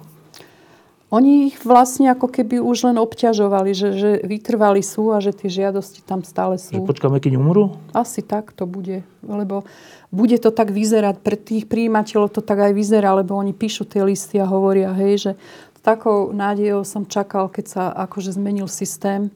[1.13, 5.47] Oni ich vlastne ako keby už len obťažovali, že, že vytrvali sú a že tie
[5.47, 6.75] žiadosti tam stále sú.
[6.75, 7.77] Že počkáme, kým umrú?
[7.95, 9.07] Asi tak to bude.
[9.23, 9.63] Lebo
[10.11, 14.03] bude to tak vyzerať, pre tých príjimateľov to tak aj vyzerá, lebo oni píšu tie
[14.03, 15.33] listy a hovoria, hej, že
[15.85, 19.29] takou nádejou som čakal, keď sa akože zmenil systém.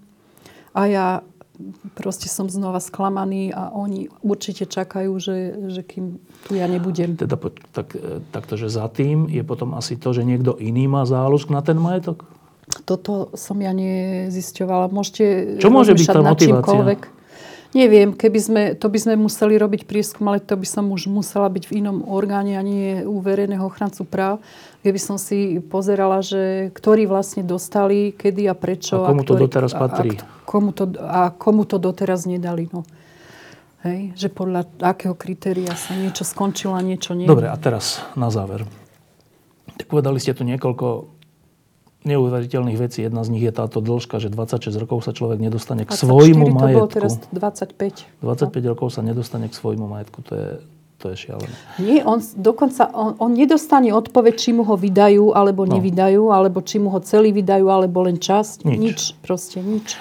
[0.74, 1.06] A ja
[1.98, 5.36] proste som znova sklamaný a oni určite čakajú, že,
[5.74, 7.18] že kým tu ja nebudem.
[7.18, 7.34] Teda
[7.74, 7.98] tak,
[8.30, 11.76] takto, že za tým je potom asi to, že niekto iný má záľusk na ten
[11.76, 12.22] majetok?
[12.84, 14.92] Toto som ja nezisťovala.
[14.92, 17.00] Môžete Čo môže byť tá motivácia?
[17.76, 21.52] Neviem, keby sme, to by sme museli robiť prieskum, ale to by som už musela
[21.52, 24.40] byť v inom orgáne a nie u verejného ochrancu práv.
[24.78, 29.02] Keby som si pozerala, že ktorí vlastne dostali, kedy a prečo.
[29.02, 30.10] A komu a ktorý, to doteraz patrí.
[30.14, 32.70] A, a, komu to, a komu to doteraz nedali.
[32.70, 32.86] No.
[33.82, 37.30] Hej, že podľa akého kritéria sa niečo skončilo a niečo nie.
[37.30, 38.66] Dobre, a teraz na záver.
[39.78, 41.18] Tak povedali ste tu niekoľko
[42.06, 43.02] neuveriteľných vecí.
[43.02, 46.70] Jedna z nich je táto dĺžka, že 26 rokov sa človek nedostane k svojmu majetku.
[46.70, 48.22] to bolo teraz 25.
[48.22, 50.18] 25 rokov sa nedostane k svojmu majetku.
[50.30, 50.48] To je,
[50.98, 51.54] to je šialené.
[51.78, 55.78] Nie, on dokonca, on, on nedostane odpoveď, či mu ho vydajú, alebo no.
[55.78, 58.66] nevydajú, alebo či mu ho celý vydajú, alebo len časť.
[58.66, 58.78] Nič.
[58.78, 59.94] nič proste nič.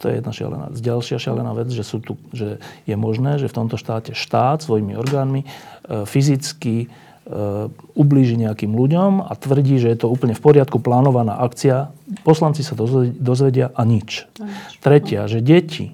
[0.00, 0.66] To je jedna šialená.
[0.72, 4.96] Ďalšia šialená vec, že, sú tu, že je možné, že v tomto štáte štát svojimi
[4.96, 5.46] orgánmi e,
[6.04, 6.92] fyzicky
[7.96, 11.88] ublíži nejakým ľuďom a tvrdí, že je to úplne v poriadku, plánovaná akcia.
[12.20, 14.28] Poslanci sa dozvedia a nič.
[14.36, 14.84] A nič.
[14.84, 15.92] Tretia, že deti e,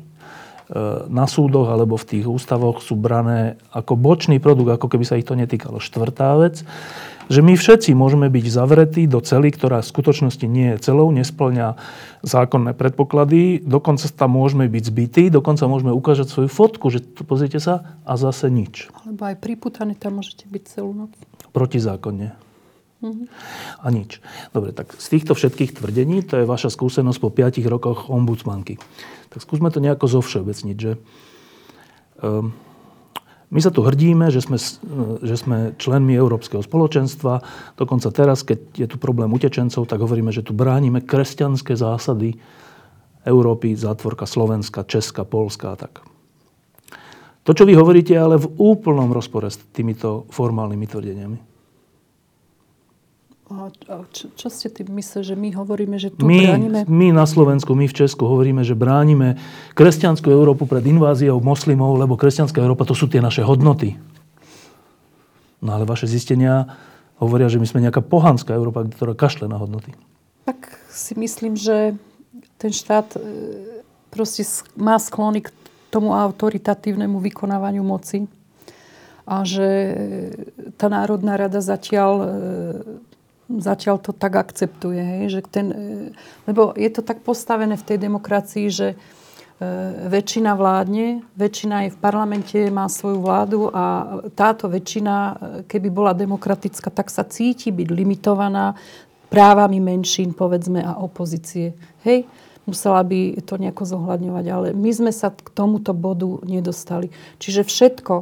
[1.10, 5.26] na súdoch alebo v tých ústavoch sú brané ako bočný produkt, ako keby sa ich
[5.26, 5.82] to netýkalo.
[5.82, 6.62] Štvrtá vec,
[7.30, 11.78] že my všetci môžeme byť zavretí do cely, ktorá v skutočnosti nie je celou, nesplňa
[12.26, 17.98] zákonné predpoklady, dokonca tam môžeme byť zbytí, dokonca môžeme ukážať svoju fotku, že pozrite sa
[18.02, 18.90] a zase nič.
[19.06, 21.14] Alebo aj priputaní tam môžete byť celú noc.
[21.54, 22.49] Protizákonne.
[23.00, 23.26] Mm-hmm.
[23.80, 24.20] A nič.
[24.52, 28.76] Dobre, tak z týchto všetkých tvrdení, to je vaša skúsenosť po 5 rokoch ombudsmanky.
[29.32, 31.00] Tak skúsme to nejako zovšeobecniť, že
[32.20, 32.52] um,
[33.50, 34.60] my sa tu hrdíme, že sme,
[35.26, 37.42] že sme členmi Európskeho spoločenstva.
[37.74, 42.38] Dokonca teraz, keď je tu problém utečencov, tak hovoríme, že tu bránime kresťanské zásady
[43.26, 46.06] Európy, zátvorka Slovenska, Česka, Polska a tak.
[47.42, 51.49] To, čo vy hovoríte, je ale v úplnom rozpore s týmito formálnymi tvrdeniami.
[53.50, 56.80] A čo, čo ste tým mysleli, že my hovoríme, že tu my, bránime?
[56.86, 59.42] My na Slovensku, my v Česku hovoríme, že bránime
[59.74, 63.98] kresťanskú Európu pred inváziou moslimov, lebo kresťanská Európa to sú tie naše hodnoty.
[65.58, 66.78] No ale vaše zistenia
[67.18, 69.92] hovoria, že my sme nejaká pohanská Európa, ktorá kašle na hodnoty.
[70.46, 71.98] Tak si myslím, že
[72.56, 73.20] ten štát e,
[74.14, 74.46] proste
[74.78, 75.52] má sklony k
[75.90, 78.30] tomu autoritatívnemu vykonávaniu moci
[79.26, 79.92] a že e,
[80.78, 82.26] tá Národná rada zatiaľ e,
[83.58, 85.00] zatiaľ to tak akceptuje.
[85.02, 85.76] Hej, že ten, e,
[86.46, 88.96] lebo je to tak postavené v tej demokracii, že e,
[90.06, 93.84] väčšina vládne, väčšina je v parlamente, má svoju vládu a
[94.38, 95.34] táto väčšina, e,
[95.66, 98.78] keby bola demokratická, tak sa cíti byť limitovaná
[99.26, 101.74] právami menšín, povedzme, a opozície.
[102.06, 102.26] Hej?
[102.70, 107.10] Musela by to nejako zohľadňovať, ale my sme sa k tomuto bodu nedostali.
[107.42, 108.14] Čiže všetko,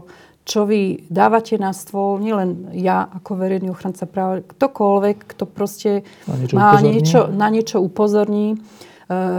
[0.49, 5.91] čo vy dávate na stôl, nielen ja ako verejný ochranca práva, ktokoľvek, kto proste
[6.25, 6.89] na niečo má upozorní.
[6.89, 8.57] niečo, na niečo upozorní, e,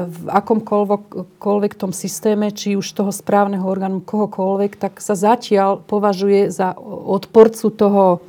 [0.06, 6.78] v akomkoľvek tom systéme, či už toho správneho orgánu, kohokoľvek, tak sa zatiaľ považuje za
[7.10, 8.22] odporcu toho,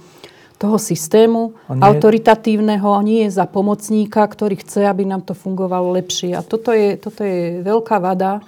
[0.57, 1.85] toho systému nie...
[1.85, 6.33] autoritatívneho, nie za pomocníka, ktorý chce, aby nám to fungovalo lepšie.
[6.33, 8.41] A toto je, toto je veľká vada,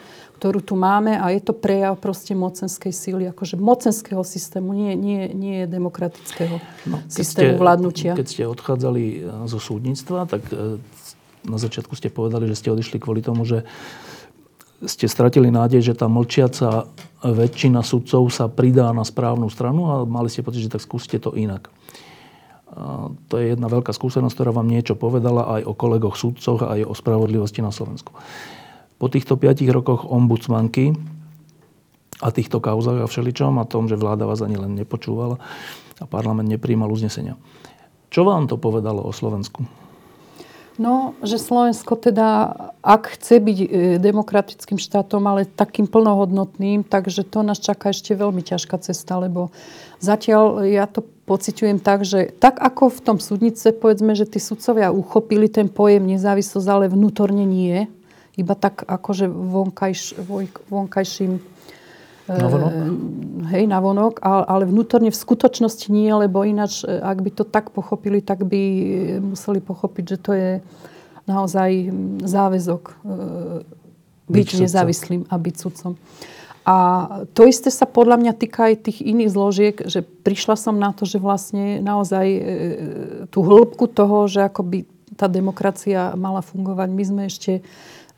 [0.42, 5.30] ktorú tu máme a je to prejav proste mocenskej síly, akože mocenského systému, nie, nie,
[5.30, 6.58] nie demokratického
[6.90, 8.12] no, systému ste, vládnutia.
[8.18, 9.16] Keď ste odchádzali e,
[9.46, 10.82] zo súdnictva, tak e,
[11.46, 13.62] na začiatku ste povedali, že ste odišli kvôli tomu, že
[14.82, 16.90] ste stratili nádej, že tá mlčiaca
[17.22, 21.38] väčšina sudcov sa pridá na správnu stranu a mali ste pocit, že tak skúste to
[21.38, 21.70] inak.
[22.74, 26.82] A to je jedna veľká skúsenosť, ktorá vám niečo povedala aj o kolegoch sudcoch, aj
[26.82, 28.10] o spravodlivosti na Slovensku.
[29.02, 30.94] Po týchto 5 rokoch ombudsmanky
[32.22, 35.42] a týchto kauzach a všeličom a tom, že vláda vás ani len nepočúvala
[35.98, 37.34] a parlament nepríjmal uznesenia.
[38.14, 39.66] Čo vám to povedalo o Slovensku?
[40.80, 43.66] No, že Slovensko teda, ak chce byť e,
[44.00, 49.52] demokratickým štátom, ale takým plnohodnotným, takže to nás čaká ešte veľmi ťažká cesta, lebo
[50.00, 54.94] zatiaľ ja to pociťujem tak, že tak ako v tom súdnice, povedzme, že tí sudcovia
[54.94, 57.84] uchopili ten pojem nezávislosť, ale vnútorne nie,
[58.36, 60.16] iba tak akože vonkajš,
[60.70, 61.52] vonkajším
[62.22, 62.70] Navonok?
[62.70, 62.86] E,
[63.50, 68.22] hej, navonok, ale, vnútorne v skutočnosti nie, lebo ináč, e, ak by to tak pochopili,
[68.22, 68.62] tak by
[69.18, 70.50] museli pochopiť, že to je
[71.26, 71.90] naozaj
[72.22, 72.94] záväzok e,
[74.30, 75.98] byť, byť nezávislým a byť sudcom.
[76.62, 76.76] A
[77.34, 81.02] to isté sa podľa mňa týka aj tých iných zložiek, že prišla som na to,
[81.02, 82.40] že vlastne naozaj e,
[83.34, 84.78] tú hĺbku toho, že ako by
[85.18, 87.66] tá demokracia mala fungovať, my sme ešte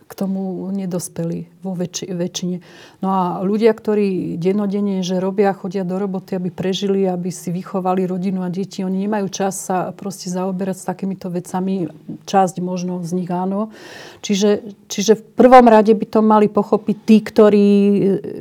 [0.05, 2.57] k tomu nedospeli vo väčši, väčšine.
[3.01, 8.05] No a ľudia, ktorí denodenne, že robia, chodia do roboty, aby prežili, aby si vychovali
[8.05, 11.89] rodinu a deti, oni nemajú čas sa proste zaoberať s takýmito vecami.
[12.29, 13.73] Časť možno z nich áno.
[14.21, 17.69] Čiže, čiže v prvom rade by to mali pochopiť tí, ktorí,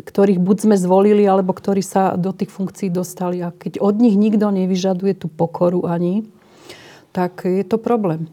[0.03, 3.39] ktorých buď sme zvolili, alebo ktorí sa do tých funkcií dostali.
[3.39, 6.27] A keď od nich nikto nevyžaduje tú pokoru ani,
[7.15, 8.27] tak je to problém.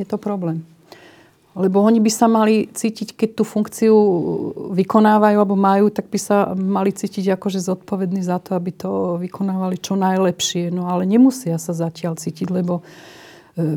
[0.00, 0.69] Je to problém.
[1.58, 3.94] Lebo oni by sa mali cítiť, keď tú funkciu
[4.70, 9.82] vykonávajú alebo majú, tak by sa mali cítiť akože zodpovední za to, aby to vykonávali
[9.82, 10.70] čo najlepšie.
[10.70, 12.86] No ale nemusia sa zatiaľ cítiť, lebo
[13.58, 13.76] e,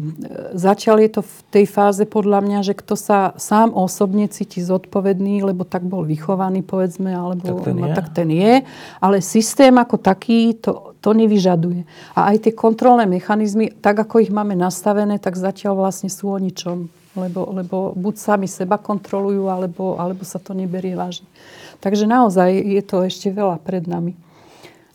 [0.54, 5.42] zatiaľ je to v tej fáze podľa mňa, že kto sa sám osobne cíti zodpovedný,
[5.42, 8.54] lebo tak bol vychovaný, povedzme, alebo tak ten, no, tak ten je.
[9.02, 11.90] Ale systém ako taký to, to nevyžaduje.
[12.14, 16.38] A aj tie kontrolné mechanizmy, tak ako ich máme nastavené, tak zatiaľ vlastne sú o
[16.38, 21.30] ničom lebo, lebo buď sami seba kontrolujú, alebo, alebo sa to neberie vážne.
[21.78, 24.18] Takže naozaj je to ešte veľa pred nami.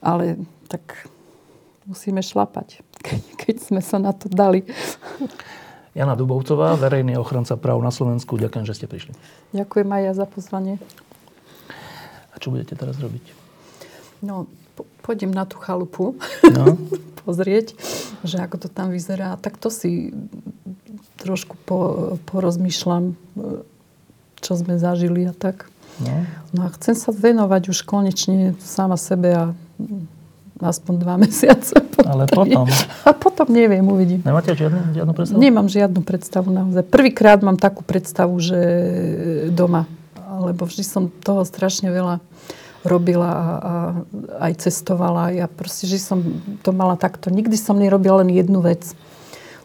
[0.03, 1.09] Ale tak
[1.86, 4.66] musíme šlapať, keď, keď sme sa na to dali.
[5.97, 8.39] Jana Dubovcová, verejný ochranca práv na Slovensku.
[8.39, 9.12] Ďakujem, že ste prišli.
[9.51, 10.78] Ďakujem aj ja za pozvanie.
[12.31, 13.35] A čo budete teraz robiť?
[14.23, 14.47] No,
[15.03, 16.77] pôjdem na tú chalupu no.
[17.27, 17.77] pozrieť,
[18.25, 19.41] že ako to tam vyzerá.
[19.41, 20.13] Tak to si
[21.19, 21.79] trošku po,
[22.31, 23.19] porozmýšľam,
[24.39, 25.69] čo sme zažili a tak.
[25.99, 26.15] No.
[26.55, 29.45] no a chcem sa venovať už konečne sama sebe a
[30.63, 31.75] aspoň dva mesiace.
[32.03, 32.67] Ale potom?
[33.05, 34.23] A potom neviem, uvidím.
[34.23, 35.39] Nemáte žiadnu, žiadnu predstavu?
[35.39, 36.83] Nemám žiadnu predstavu naozaj.
[36.87, 38.59] Prvýkrát mám takú predstavu, že
[39.51, 39.87] doma.
[40.39, 42.23] Lebo vždy som toho strašne veľa
[42.87, 43.75] robila a, a
[44.51, 45.35] aj cestovala.
[45.35, 46.23] Ja proste, že som
[46.63, 47.31] to mala takto.
[47.31, 48.95] Nikdy som nerobila len jednu vec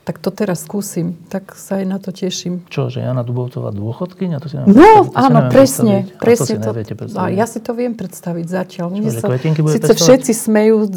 [0.03, 1.15] tak to teraz skúsim.
[1.31, 2.67] Tak sa aj na to teším.
[2.67, 4.37] Čo, že Jana Dubovcová dôchodkyňa?
[4.43, 6.11] To si no, to áno, presne.
[6.19, 8.91] presne to, si to, a ja si to viem predstaviť zatiaľ.
[8.99, 9.27] Čo, sa,
[9.71, 10.91] síce všetci smejú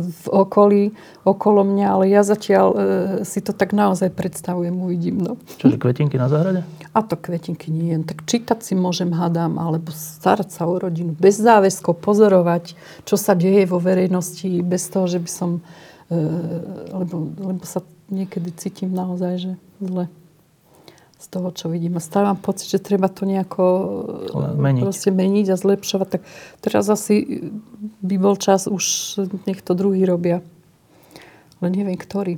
[0.00, 0.96] v okolí,
[1.28, 2.76] okolo mňa, ale ja zatiaľ e,
[3.28, 5.20] si to tak naozaj predstavujem, uvidím.
[5.20, 5.32] No.
[5.60, 6.64] Čo, že kvetinky na záhrade?
[6.96, 8.00] A to kvetinky nie.
[8.00, 11.12] Tak čítať si môžem, hadám, alebo starať sa o rodinu.
[11.12, 12.72] Bez záväzkov pozorovať,
[13.04, 15.50] čo sa deje vo verejnosti, bez toho, že by som...
[16.08, 16.16] E,
[16.96, 19.52] lebo, lebo sa niekedy cítim naozaj, že
[19.82, 20.06] zle
[21.16, 21.96] z toho, čo vidím.
[21.96, 23.64] A stále mám pocit, že treba to nejako
[24.36, 24.82] meniť.
[24.84, 26.08] Proste meniť a zlepšovať.
[26.12, 26.22] Tak
[26.60, 27.48] teraz asi
[28.04, 28.84] by bol čas už
[29.48, 30.44] nech to druhý robia.
[31.58, 32.36] Ale neviem, ktorý.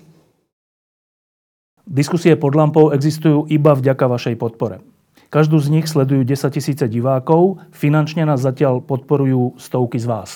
[1.88, 4.84] Diskusie pod lampou existujú iba vďaka vašej podpore.
[5.28, 10.30] Každú z nich sledujú 10 tisíce divákov, finančne nás zatiaľ podporujú stovky z vás.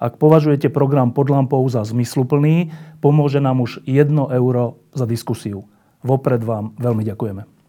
[0.00, 5.66] Ak považujete program pod lampou za zmysluplný, pomôže nám už 1 euro za diskusiu.
[6.00, 7.59] Vopred vám veľmi ďakujeme.